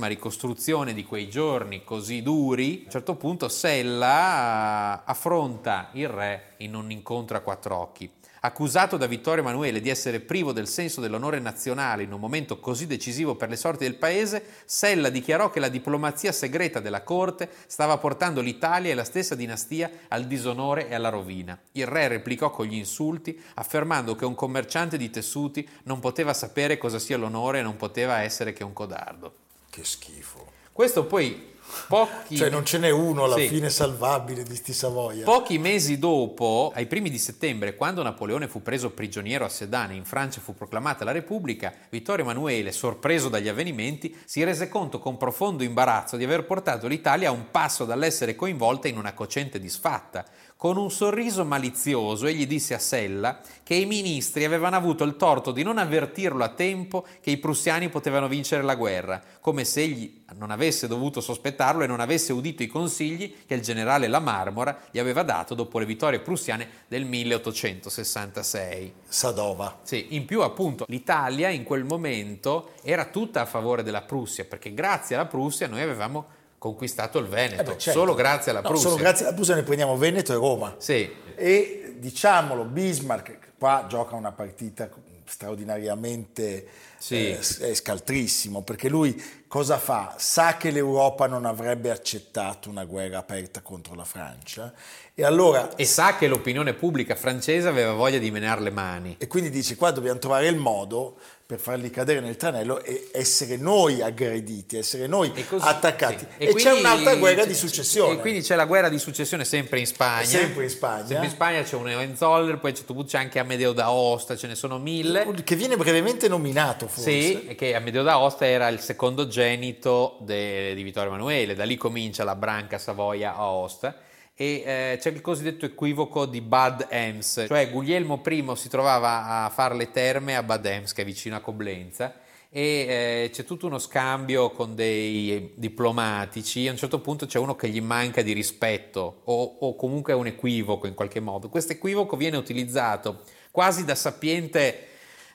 ricostruzione 0.09 0.93
di 0.93 1.05
quei 1.05 1.31
giorni 1.31 1.83
così 1.83 2.21
duri, 2.21 2.81
a 2.83 2.85
un 2.85 2.91
certo 2.91 3.15
punto 3.15 3.49
Sella 3.49 4.99
eh, 4.99 5.03
affronta 5.07 5.89
il 5.93 6.09
re 6.11 6.53
in 6.59 6.75
un 6.75 6.91
incontro 6.91 7.39
a 7.39 7.41
quattro 7.41 7.79
occhi. 7.79 8.11
Accusato 8.45 8.97
da 8.97 9.07
Vittorio 9.07 9.45
Emanuele 9.45 9.81
di 9.81 9.89
essere 9.89 10.19
privo 10.19 10.51
del 10.51 10.67
senso 10.67 11.01
dell'onore 11.01 11.39
nazionale 11.39 12.03
in 12.03 12.13
un 12.13 12.19
momento 12.19 12.59
così 12.59 12.89
decisivo 12.89 13.37
per 13.37 13.49
le 13.49 13.55
sorti 13.55 13.85
del 13.85 13.95
paese, 13.95 14.45
Sella 14.65 15.11
dichiarò 15.11 15.49
che 15.49 15.61
la 15.61 15.69
diplomazia 15.69 16.33
segreta 16.33 16.81
della 16.81 17.05
corte 17.05 17.49
stava 17.69 17.99
portando 17.99 18.41
l'Italia 18.41 18.91
e 18.91 18.95
la 18.95 19.05
stessa 19.05 19.37
dinastia 19.37 19.89
al 20.09 20.25
disonore 20.25 20.89
e 20.89 20.95
alla 20.97 21.09
rovina. 21.09 21.57
Il 21.71 21.87
re 21.87 22.09
replicò 22.09 22.51
con 22.51 22.67
gli 22.67 22.75
insulti, 22.75 23.41
affermando 23.55 24.17
che 24.17 24.25
un 24.25 24.35
commerciante 24.35 24.97
di 24.97 25.09
tessuti 25.09 25.69
non 25.85 26.01
poteva 26.01 26.35
sapere 26.35 26.79
cosa 26.79 26.99
sia 26.99 27.17
l'onore 27.17 27.61
e 27.61 27.63
non 27.63 27.77
poteva 27.77 28.23
essere 28.23 28.53
che 28.53 28.65
un 28.65 28.73
codardo. 28.73 29.35
Che 29.71 29.85
schifo. 29.85 30.51
Questo 30.73 31.05
poi 31.05 31.52
pochi 31.89 32.37
Cioè 32.37 32.51
non 32.51 32.65
ce 32.65 32.79
n'è 32.79 32.91
uno 32.91 33.25
alla 33.25 33.37
Sì. 33.37 33.49
fine 33.49 33.71
salvabile 33.71 34.43
di 34.43 34.55
sti 34.57 34.73
Savoia. 34.73 35.25
Pochi 35.25 35.59
mesi 35.59 35.99
dopo, 35.99 36.73
ai 36.75 36.87
primi 36.87 37.11
di 37.11 37.19
settembre, 37.19 37.75
quando 37.75 38.03
Napoleone 38.03 38.49
fu 38.49 38.63
preso 38.63 38.91
prigioniero 38.91 39.45
a 39.45 39.49
Sedan 39.49 39.91
e 39.91 39.95
in 39.95 40.05
Francia 40.05 40.41
fu 40.41 40.55
proclamata 40.55 41.05
la 41.05 41.13
Repubblica, 41.13 41.73
Vittorio 41.91 42.25
Emanuele, 42.25 42.73
sorpreso 42.73 43.29
dagli 43.29 43.49
avvenimenti, 43.49 44.17
si 44.25 44.43
rese 44.45 44.69
conto 44.69 44.99
con 44.99 45.17
profondo 45.17 45.63
imbarazzo 45.63 46.17
di 46.17 46.25
aver 46.25 46.45
portato 46.45 46.87
l'Italia 46.87 47.29
a 47.29 47.33
un 47.33 47.51
passo 47.51 47.85
dall'essere 47.85 48.35
coinvolta 48.35 48.89
in 48.89 48.99
una 48.99 49.13
cocente 49.15 49.59
disfatta. 49.59 50.25
Con 50.63 50.77
un 50.77 50.93
sorriso 50.93 51.45
malizioso 51.45 52.29
egli 52.29 52.47
disse 52.47 52.73
a 52.73 52.79
Sella 52.79 53.41
che 53.65 53.75
i 53.75 53.85
ministri 53.85 54.45
avevano 54.45 54.77
avuto 54.77 55.03
il 55.03 55.17
torto 55.17 55.51
di 55.51 55.65
non 55.65 55.77
avvertirlo 55.77 56.45
a 56.45 56.51
tempo 56.51 57.05
che 57.21 57.33
i 57.33 57.39
prussiani 57.39 57.89
potevano 57.89 58.29
vincere 58.29 58.63
la 58.63 58.77
guerra, 58.77 59.21
come 59.41 59.65
se 59.65 59.81
egli 59.81 60.23
non 60.37 60.53
avesse 60.53 60.87
dovuto 60.87 61.21
sospettarlo 61.21 61.83
e 61.83 61.89
non 61.89 61.99
avesse 61.99 62.33
udito 62.33 62.63
i 62.63 62.69
consigli 62.69 63.39
che 63.45 63.55
il 63.55 63.61
generale 63.61 64.07
La 64.07 64.21
Marmora 64.21 64.83
gli 64.93 65.01
aveva 65.01 65.25
dato 65.25 65.57
dopo 65.57 65.81
le 65.81 65.85
vittorie 65.85 66.21
prussiane 66.21 66.69
del 66.87 67.07
1866. 67.07 68.93
Sadova. 69.09 69.81
Sì, 69.83 70.15
in 70.15 70.27
più 70.27 70.43
appunto 70.43 70.85
l'Italia 70.87 71.49
in 71.49 71.65
quel 71.65 71.83
momento 71.83 72.75
era 72.85 73.07
tutta 73.07 73.41
a 73.41 73.47
favore 73.47 73.83
della 73.83 74.03
Prussia, 74.03 74.45
perché 74.45 74.73
grazie 74.73 75.17
alla 75.17 75.27
Prussia 75.27 75.67
noi 75.67 75.83
avevamo 75.83 76.39
conquistato 76.63 77.19
il 77.19 77.27
Veneto, 77.27 77.61
Eh 77.61 77.65
beh, 77.65 77.79
certo. 77.79 77.99
solo 77.99 78.15
grazie 78.15 78.53
alla 78.53 78.61
No, 78.61 78.69
Prussia. 78.69 78.89
Solo 78.91 79.01
grazie 79.03 79.27
alla 79.27 79.35
Prussia 79.35 79.55
ne 79.57 79.63
prendiamo 79.65 79.97
Veneto 79.97 80.33
e 80.33 80.37
Roma. 80.37 80.75
Sì, 80.79 81.11
E 81.35 81.95
diciamolo, 81.99 82.65
Bismarck 82.65 83.39
qua 83.59 83.87
gioca 83.89 84.15
una 84.15 84.31
partita 84.33 84.89
straordinariamente 85.25 86.67
Sì. 86.99 87.31
eh, 87.31 87.75
scaltrissimo 87.75 88.63
perché 88.63 88.89
lui 88.89 89.21
cosa 89.49 89.79
fa? 89.79 90.15
Sa 90.19 90.57
che 90.57 90.71
l'Europa 90.71 91.27
non 91.27 91.45
avrebbe 91.47 91.91
accettato 91.91 92.69
una 92.71 92.85
guerra 92.85 93.19
aperta 93.19 93.61
contro 93.61 93.95
la 93.95 94.05
Francia 94.05 94.73
e 95.15 95.25
allora 95.25 95.75
e 95.77 95.85
sa 95.85 96.17
che 96.17 96.27
l'opinione 96.29 96.75
pubblica 96.75 97.15
francese 97.17 97.67
aveva 97.69 97.93
voglia 97.93 98.19
di 98.19 98.31
menare 98.31 98.61
le 98.61 98.71
mani. 98.71 99.17
e 99.19 99.27
quindi 99.27 99.51
dice 99.51 99.75
qua 99.77 99.91
dobbiamo 99.91 100.19
trovare 100.19 100.47
il 100.49 100.57
modo 100.57 101.17
per 101.53 101.61
farli 101.61 101.91
cadere 101.91 102.21
nel 102.21 102.37
tranello 102.39 102.83
e 102.83 103.11
essere 103.13 103.57
noi 103.59 104.01
aggrediti, 104.01 104.79
essere 104.79 105.07
noi 105.07 105.31
E 105.35 105.47
così, 105.47 105.67
attaccati. 105.69 106.21
sì. 106.27 106.27
E, 106.39 106.47
c'è 106.47 106.53
quindi- 106.53 106.81
un'altra 106.81 107.15
guerra 107.17 107.45
di 107.45 107.53
successione. 107.53 108.15
E 108.15 108.19
quindi 108.21 108.41
c'è 108.41 108.55
la 108.55 108.65
guerra 108.65 108.89
di 108.89 108.99
successione 108.99 109.45
sempre 109.45 109.79
in 109.79 109.87
Spagna. 109.87 110.25
Sempre 110.25 110.65
in 110.65 110.71
Spagna. 110.71 111.07
Sempre 111.07 111.27
in 111.27 111.31
Spagna 111.33 111.63
c'è 111.63 111.77
un 111.77 111.89
Hohenzollern, 111.89 112.59
poi 112.59 112.71
a 112.71 112.73
un 112.73 112.77
certo 112.79 112.95
punto 112.95 113.09
c'è 113.11 113.19
anche 113.19 113.39
Amedeo 113.39 113.73
d'Aosta, 113.75 114.35
ce 114.35 114.47
ne 114.47 114.55
sono 114.55 114.79
mille. 114.79 115.27
che 115.45 115.55
viene 115.57 115.77
brevemente 115.77 116.27
nominato 116.27 116.87
forse. 116.87 117.11
Sì, 117.21 117.47
e 117.49 117.55
che 117.55 117.75
Amedeo 117.75 118.03
d'Aosta 118.03 118.47
era 118.47 118.69
il 118.69 118.81
secondogenito 118.81 120.17
de- 120.21 120.75
di 120.75 120.83
Vittorio 120.83 121.11
Emanuele, 121.11 121.55
da 121.55 121.65
lì 121.65 121.77
comincia 121.77 122.25
la 122.25 122.35
branca 122.35 122.79
Savoia-Aosta 122.79 123.95
e 124.43 124.63
eh, 124.67 124.99
c'è 124.99 125.11
il 125.11 125.21
cosiddetto 125.21 125.67
equivoco 125.67 126.27
di 126.27 126.41
Bad 126.41 126.89
Ems, 126.91 127.45
cioè 127.47 127.71
Guglielmo 127.71 128.21
I 128.27 128.45
si 128.57 128.69
trovava 128.69 129.45
a 129.45 129.51
fare 129.51 129.77
le 129.77 129.93
terme 129.93 130.35
a 130.35 130.43
Bad 130.43 130.67
Ems, 130.67 130.93
che 130.93 131.03
è 131.03 131.05
vicino 131.05 131.37
a 131.37 131.41
Coblenza, 131.41 132.13
e 132.51 132.63
eh, 132.89 133.31
c'è 133.33 133.45
tutto 133.45 133.67
uno 133.67 133.79
scambio 133.79 134.51
con 134.51 134.75
dei 134.75 135.53
diplomatici, 135.55 136.67
a 136.67 136.73
un 136.73 136.77
certo 136.77 136.99
punto 136.99 137.27
c'è 137.27 137.39
uno 137.39 137.55
che 137.55 137.69
gli 137.69 137.81
manca 137.81 138.21
di 138.23 138.33
rispetto 138.33 139.21
o, 139.23 139.59
o 139.61 139.77
comunque 139.77 140.13
è 140.13 140.17
un 140.17 140.27
equivoco 140.27 140.89
in 140.89 140.95
qualche 140.95 141.21
modo. 141.21 141.49
Questo 141.49 141.75
equivoco 141.75 142.17
viene 142.17 142.37
utilizzato 142.37 143.21
quasi 143.53 143.85
da 143.85 143.95
sapiente 143.95 144.89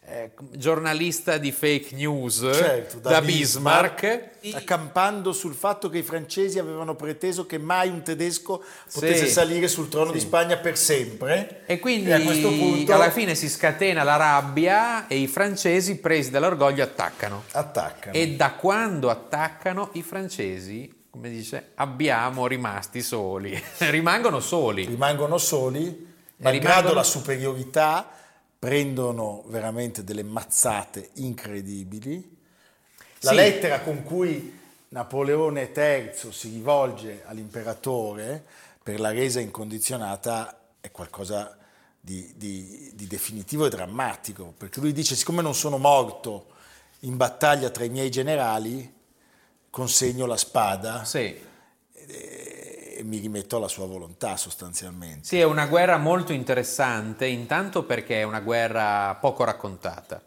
eh, 0.06 0.32
giornalista 0.52 1.38
di 1.38 1.52
fake 1.52 1.94
news 1.96 2.40
Certo, 2.54 3.00
da, 3.00 3.22
Bismarck. 3.22 4.30
accampando 4.54 5.34
sul 5.34 5.54
fatto 5.54 5.90
che 5.90 5.98
i 5.98 6.04
francesi 6.04 6.60
avevano 6.60 6.96
preteso 6.96 7.46
che 7.46 7.58
mai 7.58 7.90
un 7.90 8.02
tedesco 8.04 8.64
potesse 8.94 9.26
Sì. 9.26 9.32
salire 9.32 9.68
sul 9.68 9.90
trono 9.90 10.12
di 10.12 10.20
Spagna 10.22 10.58
per 10.58 10.78
sempre. 10.78 11.64
E 11.66 11.80
quindi 11.80 12.12
a 12.14 12.22
questo 12.22 12.48
punto 12.50 12.94
alla 12.94 13.12
fine 13.12 13.36
si 13.36 13.50
scatena 13.50 14.04
la 14.04 14.16
rabbia 14.16 15.08
e 15.08 15.18
i 15.18 15.28
francesi, 15.28 15.98
presi 15.98 16.30
dall'orgoglio, 16.32 16.84
attaccano. 16.84 17.44
attaccano. 17.52 18.16
E 18.16 18.36
da 18.36 18.52
quando 18.54 19.10
attaccano 19.10 19.90
i 19.94 20.04
francesi, 20.04 20.90
come 21.10 21.30
dice, 21.30 21.72
abbiamo 21.76 22.48
rimasti 22.48 23.02
soli. 23.02 23.62
Rimangono 23.80 24.40
soli. 24.40 24.86
rimangono 24.86 25.38
soli, 25.38 26.08
malgrado 26.38 26.68
rimangono- 26.70 26.94
la 26.94 27.04
superiorità, 27.04 28.10
prendono 28.60 29.44
veramente 29.48 30.04
delle 30.04 30.24
mazzate 30.24 31.10
incredibili. 31.16 32.36
La 33.22 33.32
Sì. 33.32 33.36
lettera 33.36 33.82
con 33.82 34.04
cui 34.04 34.58
Napoleone 34.90 35.72
III 35.76 36.32
si 36.32 36.50
rivolge 36.50 37.24
all'imperatore 37.26 38.44
per 38.82 39.00
la 39.00 39.12
resa 39.12 39.40
incondizionata 39.40 40.60
è 40.80 40.92
qualcosa 40.92 41.58
di, 42.00 42.32
di- 42.36 42.92
di 42.94 43.06
definitivo 43.08 43.66
e 43.66 43.70
drammatico, 43.70 44.54
perché 44.58 44.80
lui 44.80 44.94
dice, 44.94 45.16
siccome 45.16 45.42
non 45.42 45.54
sono 45.54 45.78
morto 45.78 46.48
in 47.02 47.18
battaglia 47.18 47.70
tra 47.70 47.84
i 47.84 47.90
miei 47.90 48.10
generali, 48.10 48.92
consegno 49.70 50.26
la 50.26 50.38
spada 50.38 51.04
Sì. 51.04 51.36
Mi 53.04 53.18
rimetto 53.18 53.58
alla 53.58 53.68
sua 53.68 53.86
volontà 53.86 54.38
sostanzialmente. 54.38 55.26
Sì, 55.26 55.40
è 55.40 55.44
una 55.44 55.66
guerra 55.66 55.98
molto 55.98 56.34
interessante, 56.34 57.26
intanto 57.26 57.84
perché 57.84 58.22
è 58.22 58.24
una 58.24 58.40
guerra 58.40 59.16
poco 59.20 59.44
raccontata. 59.44 60.22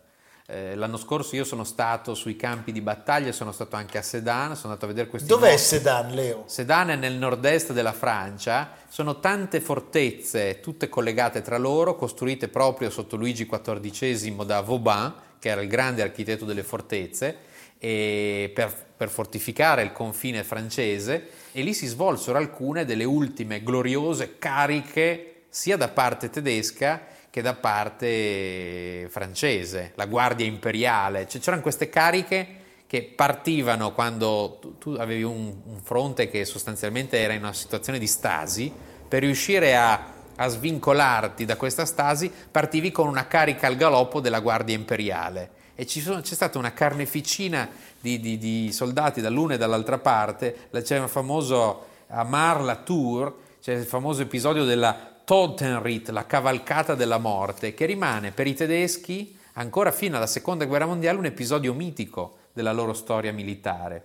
Eh, 0.46 0.74
l'anno 0.74 0.96
scorso 0.96 1.36
io 1.36 1.44
sono 1.44 1.62
stato 1.62 2.14
sui 2.14 2.34
campi 2.34 2.72
di 2.72 2.80
battaglia, 2.80 3.30
sono 3.30 3.52
stato 3.52 3.76
anche 3.76 3.98
a 3.98 4.02
Sedan, 4.02 4.56
sono 4.56 4.72
andato 4.72 4.86
a 4.86 4.88
vedere 4.88 5.08
questi 5.08 5.28
Dov'è 5.28 5.50
morti. 5.50 5.62
Sedan, 5.62 6.10
Leo? 6.10 6.42
Sedan 6.46 6.90
è 6.90 6.96
nel 6.96 7.14
nord-est 7.14 7.72
della 7.72 7.92
Francia, 7.92 8.72
sono 8.88 9.20
tante 9.20 9.60
fortezze, 9.60 10.58
tutte 10.58 10.88
collegate 10.88 11.40
tra 11.40 11.56
loro, 11.56 11.94
costruite 11.94 12.48
proprio 12.48 12.90
sotto 12.90 13.14
Luigi 13.14 13.46
XIV 13.46 14.44
da 14.44 14.60
Vauban, 14.60 15.14
che 15.38 15.50
era 15.50 15.60
il 15.62 15.68
grande 15.68 16.02
architetto 16.02 16.44
delle 16.44 16.64
fortezze, 16.64 17.36
per, 17.78 18.74
per 18.96 19.08
fortificare 19.08 19.82
il 19.82 19.92
confine 19.92 20.42
francese, 20.42 21.28
e 21.52 21.62
lì 21.62 21.74
si 21.74 21.86
svolsero 21.86 22.38
alcune 22.38 22.84
delle 22.84 23.04
ultime 23.04 23.62
gloriose 23.62 24.38
cariche 24.38 25.42
sia 25.48 25.76
da 25.76 25.88
parte 25.88 26.30
tedesca 26.30 27.06
che 27.30 27.42
da 27.42 27.54
parte 27.54 29.06
francese, 29.08 29.92
la 29.94 30.06
Guardia 30.06 30.46
Imperiale. 30.46 31.28
Cioè, 31.28 31.40
c'erano 31.40 31.62
queste 31.62 31.88
cariche 31.88 32.58
che 32.86 33.02
partivano 33.02 33.92
quando 33.92 34.58
tu, 34.60 34.78
tu 34.78 34.90
avevi 34.98 35.22
un, 35.22 35.54
un 35.64 35.80
fronte 35.80 36.28
che 36.28 36.44
sostanzialmente 36.44 37.18
era 37.18 37.32
in 37.32 37.42
una 37.42 37.52
situazione 37.52 38.00
di 38.00 38.08
stasi, 38.08 38.72
per 39.08 39.22
riuscire 39.22 39.76
a, 39.76 40.12
a 40.34 40.48
svincolarti 40.48 41.44
da 41.44 41.56
questa 41.56 41.84
stasi 41.84 42.30
partivi 42.50 42.90
con 42.90 43.06
una 43.06 43.28
carica 43.28 43.68
al 43.68 43.76
galoppo 43.76 44.20
della 44.20 44.40
Guardia 44.40 44.74
Imperiale 44.74 45.58
e 45.80 45.88
sono- 45.88 46.20
c'è 46.20 46.34
stata 46.34 46.58
una 46.58 46.74
carneficina 46.74 47.66
di, 47.98 48.20
di- 48.20 48.36
di 48.36 48.70
soldati 48.70 49.22
dall'una 49.22 49.54
e 49.54 49.56
dall'altra 49.56 49.96
parte, 49.96 50.68
c'è 50.70 50.98
un 50.98 51.08
famoso 51.08 51.86
a 52.08 52.22
Mar-la-Tour, 52.22 53.34
c'è 53.62 53.72
il 53.72 53.86
famoso 53.86 54.20
episodio 54.20 54.64
della 54.64 55.22
Totenrit, 55.24 56.10
la 56.10 56.26
cavalcata 56.26 56.94
della 56.94 57.16
morte, 57.16 57.72
che 57.72 57.86
rimane 57.86 58.30
per 58.30 58.46
i 58.46 58.54
tedeschi 58.54 59.38
ancora 59.54 59.90
fino 59.90 60.16
alla 60.16 60.26
seconda 60.26 60.66
guerra 60.66 60.84
mondiale 60.84 61.16
un 61.18 61.24
episodio 61.24 61.72
mitico 61.72 62.36
della 62.52 62.72
loro 62.72 62.92
storia 62.92 63.32
militare. 63.32 64.04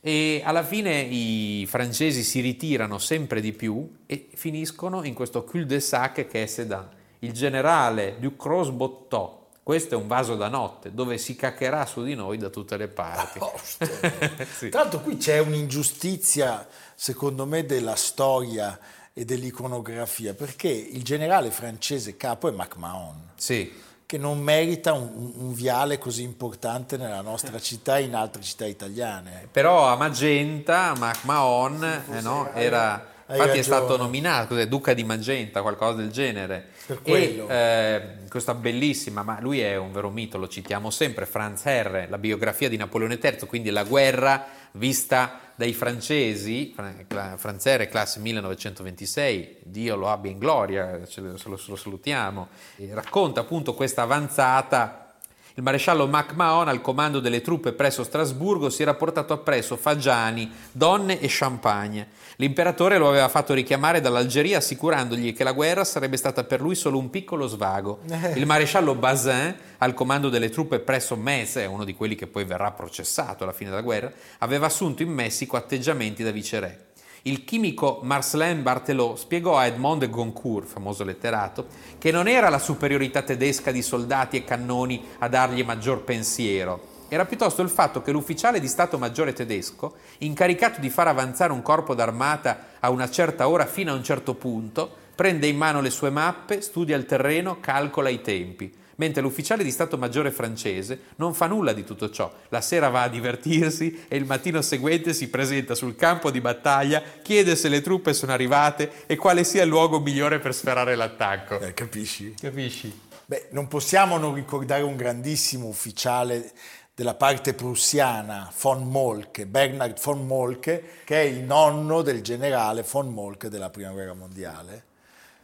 E 0.00 0.42
alla 0.44 0.62
fine 0.62 1.00
i 1.00 1.66
francesi 1.68 2.22
si 2.22 2.38
ritirano 2.40 2.98
sempre 2.98 3.40
di 3.40 3.52
più 3.52 3.96
e 4.06 4.28
finiscono 4.34 5.02
in 5.02 5.14
questo 5.14 5.42
cul-de-sac 5.42 6.28
che 6.28 6.44
è 6.44 6.46
Sedan. 6.46 6.88
Il 7.18 7.32
generale 7.32 8.14
Ducros-Bottot, 8.20 9.39
questo 9.70 9.94
è 9.94 9.96
un 9.96 10.08
vaso 10.08 10.34
da 10.34 10.48
notte 10.48 10.92
dove 10.92 11.16
si 11.16 11.36
caccherà 11.36 11.86
su 11.86 12.02
di 12.02 12.16
noi 12.16 12.38
da 12.38 12.48
tutte 12.48 12.76
le 12.76 12.88
parti. 12.88 13.38
Posto. 13.38 13.86
Sì. 14.58 14.68
L'altro 14.70 14.98
qui 14.98 15.16
c'è 15.16 15.38
un'ingiustizia, 15.38 16.66
secondo 16.96 17.46
me, 17.46 17.64
della 17.64 17.94
storia 17.94 18.76
e 19.12 19.24
dell'iconografia, 19.24 20.34
perché 20.34 20.66
il 20.68 21.04
generale 21.04 21.52
francese 21.52 22.16
capo 22.16 22.48
è 22.48 22.50
MacMahon, 22.50 23.30
Sì, 23.36 23.72
che 24.06 24.18
non 24.18 24.40
merita 24.40 24.92
un, 24.92 25.32
un- 25.36 25.52
viale 25.54 25.98
così 25.98 26.24
importante 26.24 26.96
nella 26.96 27.20
nostra 27.20 27.58
città 27.62 27.98
e 27.98 28.02
in 28.02 28.16
altre 28.16 28.42
città 28.42 28.66
italiane. 28.66 29.46
però 29.52 29.86
a 29.86 29.94
Magenta, 29.94 30.94
MacMahon, 30.96 32.02
eh, 32.10 32.20
no, 32.22 32.50
era, 32.54 33.06
infatti 33.30 33.58
è 33.58 33.62
stato 33.62 33.96
nominato 33.96 34.54
cos'è, 34.54 34.66
Duca 34.66 34.94
di 34.94 35.04
Magenta, 35.04 35.62
qualcosa 35.62 35.98
del 35.98 36.10
genere. 36.10 36.68
Per 36.86 37.00
e 37.02 37.10
quello. 37.10 37.48
eh, 37.48 38.02
questa 38.28 38.54
bellissima, 38.54 39.22
ma 39.22 39.38
lui 39.40 39.60
è 39.60 39.76
un 39.76 39.92
vero 39.92 40.10
mito, 40.10 40.38
lo 40.38 40.48
citiamo 40.48 40.90
sempre, 40.90 41.26
Franz 41.26 41.66
Herre, 41.66 42.06
la 42.08 42.18
biografia 42.18 42.68
di 42.68 42.76
Napoleone 42.76 43.18
III, 43.22 43.46
quindi 43.46 43.70
la 43.70 43.84
guerra 43.84 44.46
vista 44.72 45.40
dai 45.54 45.72
francesi, 45.72 46.74
Franz 46.74 47.66
Herre, 47.66 47.88
classe 47.88 48.20
1926, 48.20 49.58
Dio 49.64 49.96
lo 49.96 50.08
abbia 50.08 50.30
in 50.30 50.38
gloria, 50.38 51.06
ce 51.06 51.20
lo, 51.20 51.36
lo 51.44 51.76
salutiamo, 51.76 52.48
E 52.76 52.88
racconta 52.94 53.40
appunto 53.40 53.74
questa 53.74 54.02
avanzata 54.02 55.10
il 55.54 55.62
maresciallo 55.64 56.06
MacMahon, 56.06 56.68
al 56.68 56.80
comando 56.80 57.20
delle 57.20 57.40
truppe 57.42 57.72
presso 57.72 58.04
Strasburgo, 58.04 58.70
si 58.70 58.82
era 58.82 58.94
portato 58.94 59.34
appresso 59.34 59.76
fagiani, 59.76 60.50
donne 60.70 61.20
e 61.20 61.26
champagne. 61.28 62.08
L'imperatore 62.40 62.96
lo 62.96 63.10
aveva 63.10 63.28
fatto 63.28 63.52
richiamare 63.52 64.00
dall'Algeria 64.00 64.56
assicurandogli 64.56 65.34
che 65.34 65.44
la 65.44 65.52
guerra 65.52 65.84
sarebbe 65.84 66.16
stata 66.16 66.42
per 66.42 66.62
lui 66.62 66.74
solo 66.74 66.96
un 66.96 67.10
piccolo 67.10 67.46
svago. 67.46 67.98
Il 68.34 68.46
maresciallo 68.46 68.94
Bazin, 68.94 69.54
al 69.76 69.92
comando 69.92 70.30
delle 70.30 70.48
truppe 70.48 70.78
presso 70.78 71.16
Metz, 71.16 71.62
uno 71.68 71.84
di 71.84 71.94
quelli 71.94 72.14
che 72.14 72.26
poi 72.26 72.44
verrà 72.44 72.70
processato 72.70 73.42
alla 73.42 73.52
fine 73.52 73.68
della 73.68 73.82
guerra, 73.82 74.10
aveva 74.38 74.64
assunto 74.64 75.02
in 75.02 75.10
Messico 75.10 75.58
atteggiamenti 75.58 76.22
da 76.22 76.30
viceré. 76.30 76.86
Il 77.24 77.44
chimico 77.44 78.00
Marcelin 78.04 78.62
Barthelot 78.62 79.18
spiegò 79.18 79.58
a 79.58 79.66
Edmond 79.66 80.00
de 80.00 80.08
Goncourt, 80.08 80.66
famoso 80.66 81.04
letterato, 81.04 81.66
che 81.98 82.10
non 82.10 82.26
era 82.26 82.48
la 82.48 82.58
superiorità 82.58 83.20
tedesca 83.20 83.70
di 83.70 83.82
soldati 83.82 84.38
e 84.38 84.44
cannoni 84.44 85.04
a 85.18 85.28
dargli 85.28 85.62
maggior 85.62 86.04
pensiero, 86.04 86.89
era 87.10 87.26
piuttosto 87.26 87.60
il 87.60 87.68
fatto 87.68 88.00
che 88.00 88.12
l'ufficiale 88.12 88.60
di 88.60 88.68
Stato 88.68 88.96
Maggiore 88.96 89.32
tedesco, 89.32 89.96
incaricato 90.18 90.80
di 90.80 90.88
far 90.88 91.08
avanzare 91.08 91.52
un 91.52 91.60
corpo 91.60 91.94
d'armata 91.94 92.68
a 92.80 92.88
una 92.90 93.10
certa 93.10 93.48
ora 93.48 93.66
fino 93.66 93.92
a 93.92 93.96
un 93.96 94.04
certo 94.04 94.34
punto, 94.34 94.90
prende 95.14 95.46
in 95.46 95.56
mano 95.56 95.80
le 95.80 95.90
sue 95.90 96.10
mappe, 96.10 96.60
studia 96.60 96.96
il 96.96 97.04
terreno, 97.04 97.58
calcola 97.60 98.08
i 98.08 98.20
tempi 98.20 98.78
mentre 99.00 99.22
l'ufficiale 99.22 99.64
di 99.64 99.70
Stato 99.70 99.96
Maggiore 99.96 100.30
francese 100.30 101.00
non 101.16 101.32
fa 101.32 101.46
nulla 101.46 101.72
di 101.72 101.84
tutto 101.84 102.10
ciò. 102.10 102.30
La 102.50 102.60
sera 102.60 102.90
va 102.90 103.02
a 103.02 103.08
divertirsi 103.08 104.04
e 104.06 104.16
il 104.16 104.26
mattino 104.26 104.60
seguente 104.60 105.14
si 105.14 105.30
presenta 105.30 105.74
sul 105.74 105.96
campo 105.96 106.30
di 106.30 106.42
battaglia, 106.42 107.02
chiede 107.22 107.56
se 107.56 107.70
le 107.70 107.80
truppe 107.80 108.12
sono 108.12 108.32
arrivate 108.32 109.06
e 109.06 109.16
quale 109.16 109.42
sia 109.42 109.62
il 109.62 109.70
luogo 109.70 110.00
migliore 110.00 110.38
per 110.38 110.54
sferrare 110.54 110.94
l'attacco. 110.96 111.58
Eh, 111.58 111.72
capisci? 111.72 112.34
Capisci? 112.38 113.08
Beh, 113.24 113.46
non 113.52 113.68
possiamo 113.68 114.18
non 114.18 114.34
ricordare 114.34 114.82
un 114.82 114.96
grandissimo 114.96 115.66
ufficiale 115.68 116.50
della 117.00 117.14
parte 117.14 117.54
prussiana, 117.54 118.52
von 118.60 118.86
Moltke, 118.86 119.46
Bernhard 119.46 119.98
von 120.02 120.26
Moltke, 120.26 120.84
che 121.04 121.22
è 121.22 121.24
il 121.24 121.38
nonno 121.38 122.02
del 122.02 122.20
generale 122.20 122.84
von 122.86 123.08
Moltke 123.10 123.48
della 123.48 123.70
Prima 123.70 123.88
Guerra 123.88 124.12
Mondiale. 124.12 124.84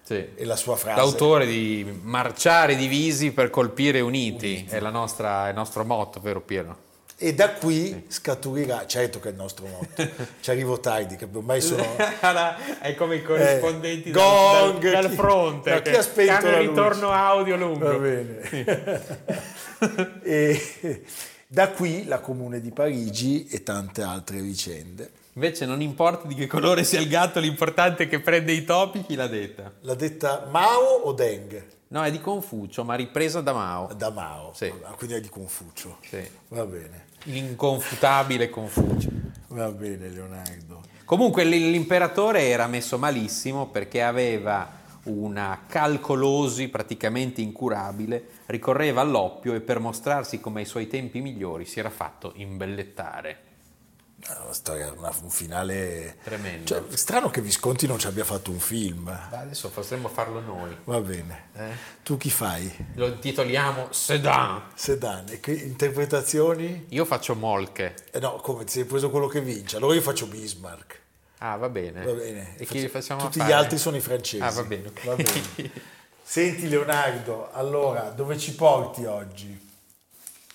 Sì. 0.03 0.33
E 0.35 0.45
la 0.45 0.55
sua 0.55 0.77
frase... 0.77 1.01
L'autore 1.01 1.47
di 1.47 1.99
Marciare 2.03 2.77
divisi 2.77 3.33
per 3.33 3.49
colpire 3.49 4.01
uniti, 4.01 4.67
è 4.69 4.81
la 4.81 4.91
nostra- 4.91 5.47
è 5.47 5.49
il 5.49 5.55
nostro 5.55 5.83
motto, 5.87 6.21
vero 6.21 6.43
Piero? 6.43 6.77
E 7.17 7.33
da 7.33 7.53
qui 7.53 8.05
scaturirà, 8.09 8.87
certo 8.87 9.19
che 9.19 9.29
è 9.29 9.31
il 9.31 9.39
nostro 9.39 9.67
motto, 9.67 10.07
ci 10.41 10.51
arrivo 10.51 10.79
tardi, 10.79 11.17
che 11.17 11.27
ormai 11.33 11.63
sono... 11.63 11.83
è 12.83 12.95
come 12.97 13.17
i 13.17 13.23
corrispondenti 13.23 14.11
dal- 14.11 14.75
dal- 14.75 14.79
dal- 14.79 15.03
dal 15.05 15.11
fronte, 15.11 15.71
No, 15.71 15.77
chi 15.81 15.91
che 15.91 15.97
ha 15.97 16.03
spento 16.03 16.33
hanno 16.33 16.61
il 16.61 16.69
ritorno 16.69 17.11
audio 17.13 17.57
lungo. 17.57 17.87
Va 17.87 17.97
bene. 17.97 18.41
e 20.23 21.05
da 21.47 21.71
qui 21.71 22.05
la 22.05 22.21
Comune 22.21 22.61
di 22.61 22.71
Parigi 22.73 23.47
e 23.47 23.63
tante 23.63 24.03
altre 24.03 24.41
vicende. 24.41 25.11
Invece 25.35 25.67
non 25.67 25.81
importa 25.83 26.27
di 26.27 26.35
che 26.35 26.47
colore 26.47 26.83
sia 26.83 26.99
il 27.01 27.09
gatto, 27.09 27.41
l'importante 27.41 28.05
è 28.05 28.09
che 28.09 28.21
prende 28.21 28.53
i 28.53 28.65
topi, 28.65 29.03
chi 29.05 29.15
l'ha 29.15 29.27
detta? 29.27 29.71
L'ha 29.83 29.95
detta 29.95 30.49
Mao 30.51 31.03
o 31.05 31.13
Deng? 31.13 31.63
No, 31.89 32.03
è 32.03 32.11
di 32.11 32.21
Confucio, 32.21 32.83
ma 32.85 32.95
ripresa 32.95 33.41
da 33.43 33.53
Mao. 33.53 33.93
Da 33.95 34.11
Mao, 34.11 34.53
Sì. 34.55 34.73
Ah, 34.83 34.93
quindi 34.97 35.17
è 35.17 35.21
di 35.21 35.29
Confucio. 35.29 35.99
Sì. 36.09 36.27
Va 36.49 36.65
bene, 36.65 37.05
L'inconfutabile 37.25 38.49
Confucio. 38.51 39.09
va 39.49 39.71
bene 39.71 40.09
Leonardo. 40.09 40.83
Comunque 41.05 41.45
l'imperatore 41.45 42.49
era 42.49 42.67
messo 42.67 42.99
malissimo 42.99 43.67
perché 43.69 44.03
aveva 44.03 44.69
una 45.05 45.63
calcolosi 45.69 46.67
praticamente 46.69 47.41
incurabile, 47.41 48.25
ricorreva 48.47 49.01
all'oppio 49.01 49.55
e 49.55 49.61
per 49.61 49.79
mostrarsi 49.81 50.41
come 50.41 50.61
ai 50.61 50.67
suoi 50.67 50.87
tempi 50.87 51.21
migliori 51.21 51.65
si 51.65 51.79
era 51.79 51.91
fatto 51.91 52.33
imbellettare. 52.37 53.41
Una 54.43 54.53
storia, 54.55 54.91
una- 54.97 55.13
un 55.23 55.31
finale 55.31 56.17
Tremendo. 56.25 56.65
Cioè, 56.67 56.83
strano 56.97 57.29
che 57.29 57.41
Visconti 57.43 57.87
non 57.87 57.99
ci 57.99 58.07
abbia 58.07 58.25
fatto 58.25 58.51
un 58.51 58.59
film. 58.59 59.05
Beh, 59.05 59.37
adesso 59.37 59.69
potremmo 59.69 60.09
farlo 60.09 60.41
noi. 60.41 60.75
Va 60.85 61.01
bene. 61.01 61.49
Eh? 61.55 61.71
Tu 62.03 62.17
chi 62.17 62.31
fai? 62.31 62.75
Lo 62.95 63.07
intitoliamo 63.09 63.93
Sedan. 63.93 64.63
Sedan. 64.75 65.27
E 65.29 65.39
che 65.39 65.53
interpretazioni? 65.53 66.87
Io 66.89 67.05
faccio 67.05 67.35
Molke. 67.35 67.95
Eh 68.11 68.19
no, 68.19 68.37
come 68.37 68.65
ti 68.65 68.73
sei 68.73 68.85
preso 68.85 69.11
quello 69.11 69.27
che 69.27 69.41
vince? 69.43 69.77
Allora 69.77 69.95
io 69.95 70.01
faccio 70.01 70.27
Bismarck. 70.27 71.01
Ah, 71.39 71.57
va 71.57 71.69
bene. 71.69 72.03
Va 72.03 72.13
bene. 72.13 72.57
E 72.57 72.65
chi 72.65 72.81
li 72.81 72.89
facciamo 72.89 73.21
Tutti 73.21 73.39
fare? 73.39 73.51
gli 73.51 73.55
altri 73.55 73.77
sono 73.79 73.97
i 73.97 74.01
francesi. 74.01 74.43
Ah, 74.43 74.51
va 74.51 74.63
bene. 74.65 74.91
Va 75.05 75.15
bene. 75.15 75.71
Senti 76.29 76.69
Leonardo, 76.69 77.51
allora 77.53 78.11
dove 78.11 78.37
ci 78.37 78.57
porti 78.57 79.05
oggi? 79.05 79.71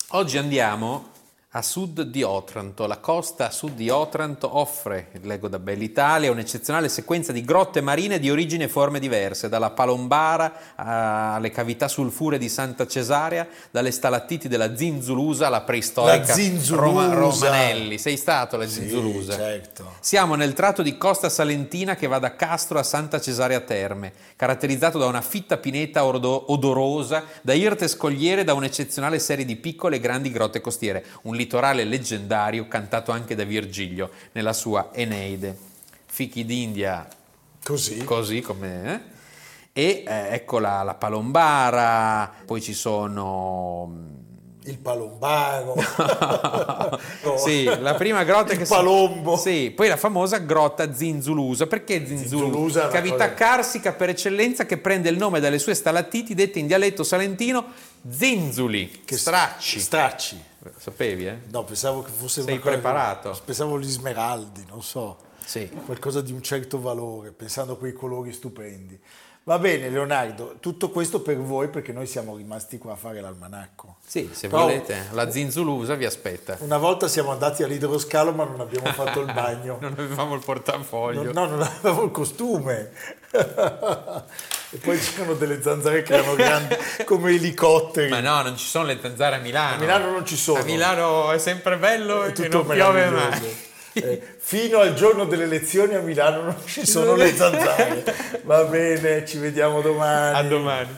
Oggi 0.10 0.38
andiamo 0.38 1.11
a 1.54 1.62
sud 1.62 2.04
di 2.04 2.24
Otranto. 2.24 2.88
La 2.88 3.00
costa 3.00 3.48
a 3.48 3.52
sud 3.52 3.74
di 3.74 3.90
Otranto 3.90 4.58
offre, 4.58 5.10
leggo 5.24 5.50
da 5.50 5.60
Bell'Italia, 5.60 6.32
un'eccezionale 6.32 6.88
sequenza 6.88 7.34
di 7.34 7.44
grotte 7.44 7.82
marine 7.82 8.20
di 8.20 8.30
origini 8.30 8.64
e 8.64 8.68
forme 8.70 9.00
diverse, 9.00 9.50
dalla 9.50 9.72
palombara 9.72 10.76
alle 10.76 11.50
cavità 11.50 11.90
sulfure 11.90 12.38
di 12.38 12.48
Santa 12.48 12.88
Cesarea, 12.88 13.46
dalle 13.70 13.92
stalattiti 13.92 14.48
della 14.48 14.78
Zinzulusa 14.78 15.48
alla 15.48 15.62
preistorica 15.62 16.28
La 16.28 16.34
Zinzulusa. 16.34 16.82
Roma- 16.82 17.14
Romanelli. 17.14 17.98
Sei 17.98 18.16
stato 18.16 18.56
alla 18.56 18.68
Zinzulusa? 18.68 19.34
Sì, 19.34 19.38
certo. 19.38 19.92
Siamo 20.00 20.36
nel 20.36 20.54
tratto 20.54 20.82
di 20.82 20.98
costa 20.98 21.28
salentina 21.28 21.96
che 21.96 22.08
va 22.08 22.20
da 22.20 22.34
Castro 22.36 22.80
a 22.80 22.84
Santa 22.84 23.20
Cesarea 23.20 23.60
Terme, 23.60 24.14
caratterizzato 24.38 24.98
da 24.98 25.06
una 25.06 25.22
fitta 25.22 25.58
pineta 25.58 26.06
odorosa, 26.06 27.26
da 27.42 27.54
irte 27.54 27.90
scogliere 27.90 28.42
e 28.42 28.44
da 28.46 28.54
un'eccezionale 28.54 29.20
serie 29.20 29.44
di 29.44 29.58
piccole 29.58 29.98
e 29.98 30.00
grandi 30.00 30.32
grotte 30.32 30.62
costiere, 30.62 31.06
un 31.24 31.40
litorale 31.42 31.84
leggendario 31.84 32.68
cantato 32.68 33.12
anche 33.12 33.36
da 33.36 33.44
Virgilio 33.44 34.10
nella 34.34 34.54
sua 34.54 34.90
Eneide. 34.94 35.58
Fichi 36.06 36.46
d'India 36.46 37.08
Così. 37.64 38.04
così 38.04 38.42
come... 38.42 38.94
eh? 38.94 39.10
E 39.74 40.04
eh, 40.06 40.34
ecco 40.34 40.60
la, 40.60 40.84
la 40.84 40.96
palombara, 40.96 42.30
poi 42.46 42.62
ci 42.62 42.74
sono... 42.74 43.88
mm, 43.90 44.16
Il 44.66 44.78
palombaro. 44.80 45.76
sì, 47.42 47.64
la 47.64 47.94
prima 47.94 48.24
grotta 48.26 48.52
Il 48.52 48.58
che 48.60 48.66
palombo. 48.66 49.38
Sì, 49.38 49.72
poi 49.74 49.88
la 49.88 49.96
famosa 49.96 50.40
grotta 50.40 50.94
Zinzulusa. 50.94 51.68
Perché 51.68 52.06
Zinzulusa? 52.06 52.44
Zinzulusa 52.44 52.88
Cavità 52.90 53.16
cosa- 53.16 53.34
carsica 53.34 53.94
per 53.94 54.10
eccellenza 54.10 54.66
che 54.66 54.78
prende 54.78 55.08
il 55.10 55.16
nome 55.18 55.40
dalle 55.40 55.58
sue 55.58 55.74
stalattiti 55.74 56.36
dette 56.36 56.60
in 56.60 56.68
dialetto 56.68 57.04
salentino 57.04 57.64
Zinzuli, 58.10 59.04
che 59.06 59.16
stracci. 59.18 59.80
Stracci. 59.80 60.44
Sapevi, 60.78 61.28
eh? 61.28 61.40
No, 61.50 61.64
pensavo 61.64 62.02
che 62.04 62.12
fosse 62.12 62.44
Sei 62.44 62.60
preparato? 62.60 63.38
Pensavo 63.44 63.80
gli 63.80 63.90
smeraldi, 63.90 64.66
non 64.70 64.84
so. 64.84 65.18
Sì. 65.44 65.68
Qualcosa 65.86 66.22
di 66.22 66.32
un 66.32 66.42
certo 66.42 66.80
valore, 66.80 67.32
pensando 67.32 67.74
a 67.74 67.78
quei 67.78 67.94
colori 67.94 68.32
stupendi. 68.32 69.00
Va 69.44 69.58
bene, 69.58 69.90
Leonardo, 69.90 70.58
tutto 70.60 70.92
questo 70.92 71.22
per 71.22 71.40
voi 71.40 71.68
perché 71.70 71.92
noi 71.92 72.06
siamo 72.06 72.36
rimasti 72.36 72.78
qua 72.78 72.92
a 72.92 72.96
fare 72.96 73.22
l'almanacco. 73.22 73.96
Sì, 74.06 74.30
se 74.32 74.50
Però- 74.50 74.66
volete, 74.66 75.08
la 75.14 75.32
Zinzulusa 75.32 75.96
vi 75.96 76.06
aspetta. 76.06 76.58
Una 76.60 76.78
volta 76.78 77.08
siamo 77.08 77.32
andati 77.32 77.64
all'idroscalo 77.64 78.34
ma 78.34 78.44
non 78.44 78.60
abbiamo 78.60 78.86
fatto 78.94 79.20
il 79.20 79.34
bagno. 79.34 79.78
Non 79.82 79.94
avevamo 79.94 80.36
il 80.36 80.44
portafoglio. 80.46 81.24
No, 81.34 81.48
no, 81.48 81.56
non 81.56 81.62
avevo 81.62 82.04
il 82.04 82.12
costume. 82.12 82.92
e 84.74 84.78
poi 84.78 84.98
c'erano 84.98 85.34
delle 85.34 85.62
zanzare 85.62 86.02
che 86.02 86.14
erano 86.14 86.34
grandi 86.36 86.76
come 87.04 87.32
elicotteri. 87.32 88.10
Ma 88.10 88.22
no, 88.22 88.42
non 88.42 88.56
ci 88.58 88.66
sono 88.66 88.86
le 88.86 88.98
zanzare 89.02 89.36
a 89.36 89.40
Milano. 89.40 89.76
A 89.76 89.80
Milano 89.80 90.12
non 90.12 90.26
ci 90.26 90.38
sono. 90.38 90.60
A 90.60 90.64
Milano 90.64 91.32
è 91.32 91.38
sempre 91.40 91.76
bello 91.76 92.24
e 92.24 92.32
tutto 92.32 92.64
non 92.64 92.68
piove 92.68 93.10
mai. 93.10 93.70
Eh, 93.94 94.22
fino 94.38 94.80
al 94.80 94.94
giorno 94.94 95.26
delle 95.26 95.44
elezioni 95.44 95.96
a 95.96 96.00
Milano 96.00 96.44
non 96.44 96.56
ci 96.66 96.86
sono 96.86 97.16
le 97.16 97.36
zanzare. 97.36 98.04
Va 98.44 98.64
bene, 98.64 99.26
ci 99.26 99.38
vediamo 99.38 99.82
domani. 99.82 100.38
A 100.38 100.42
domani. 100.44 100.98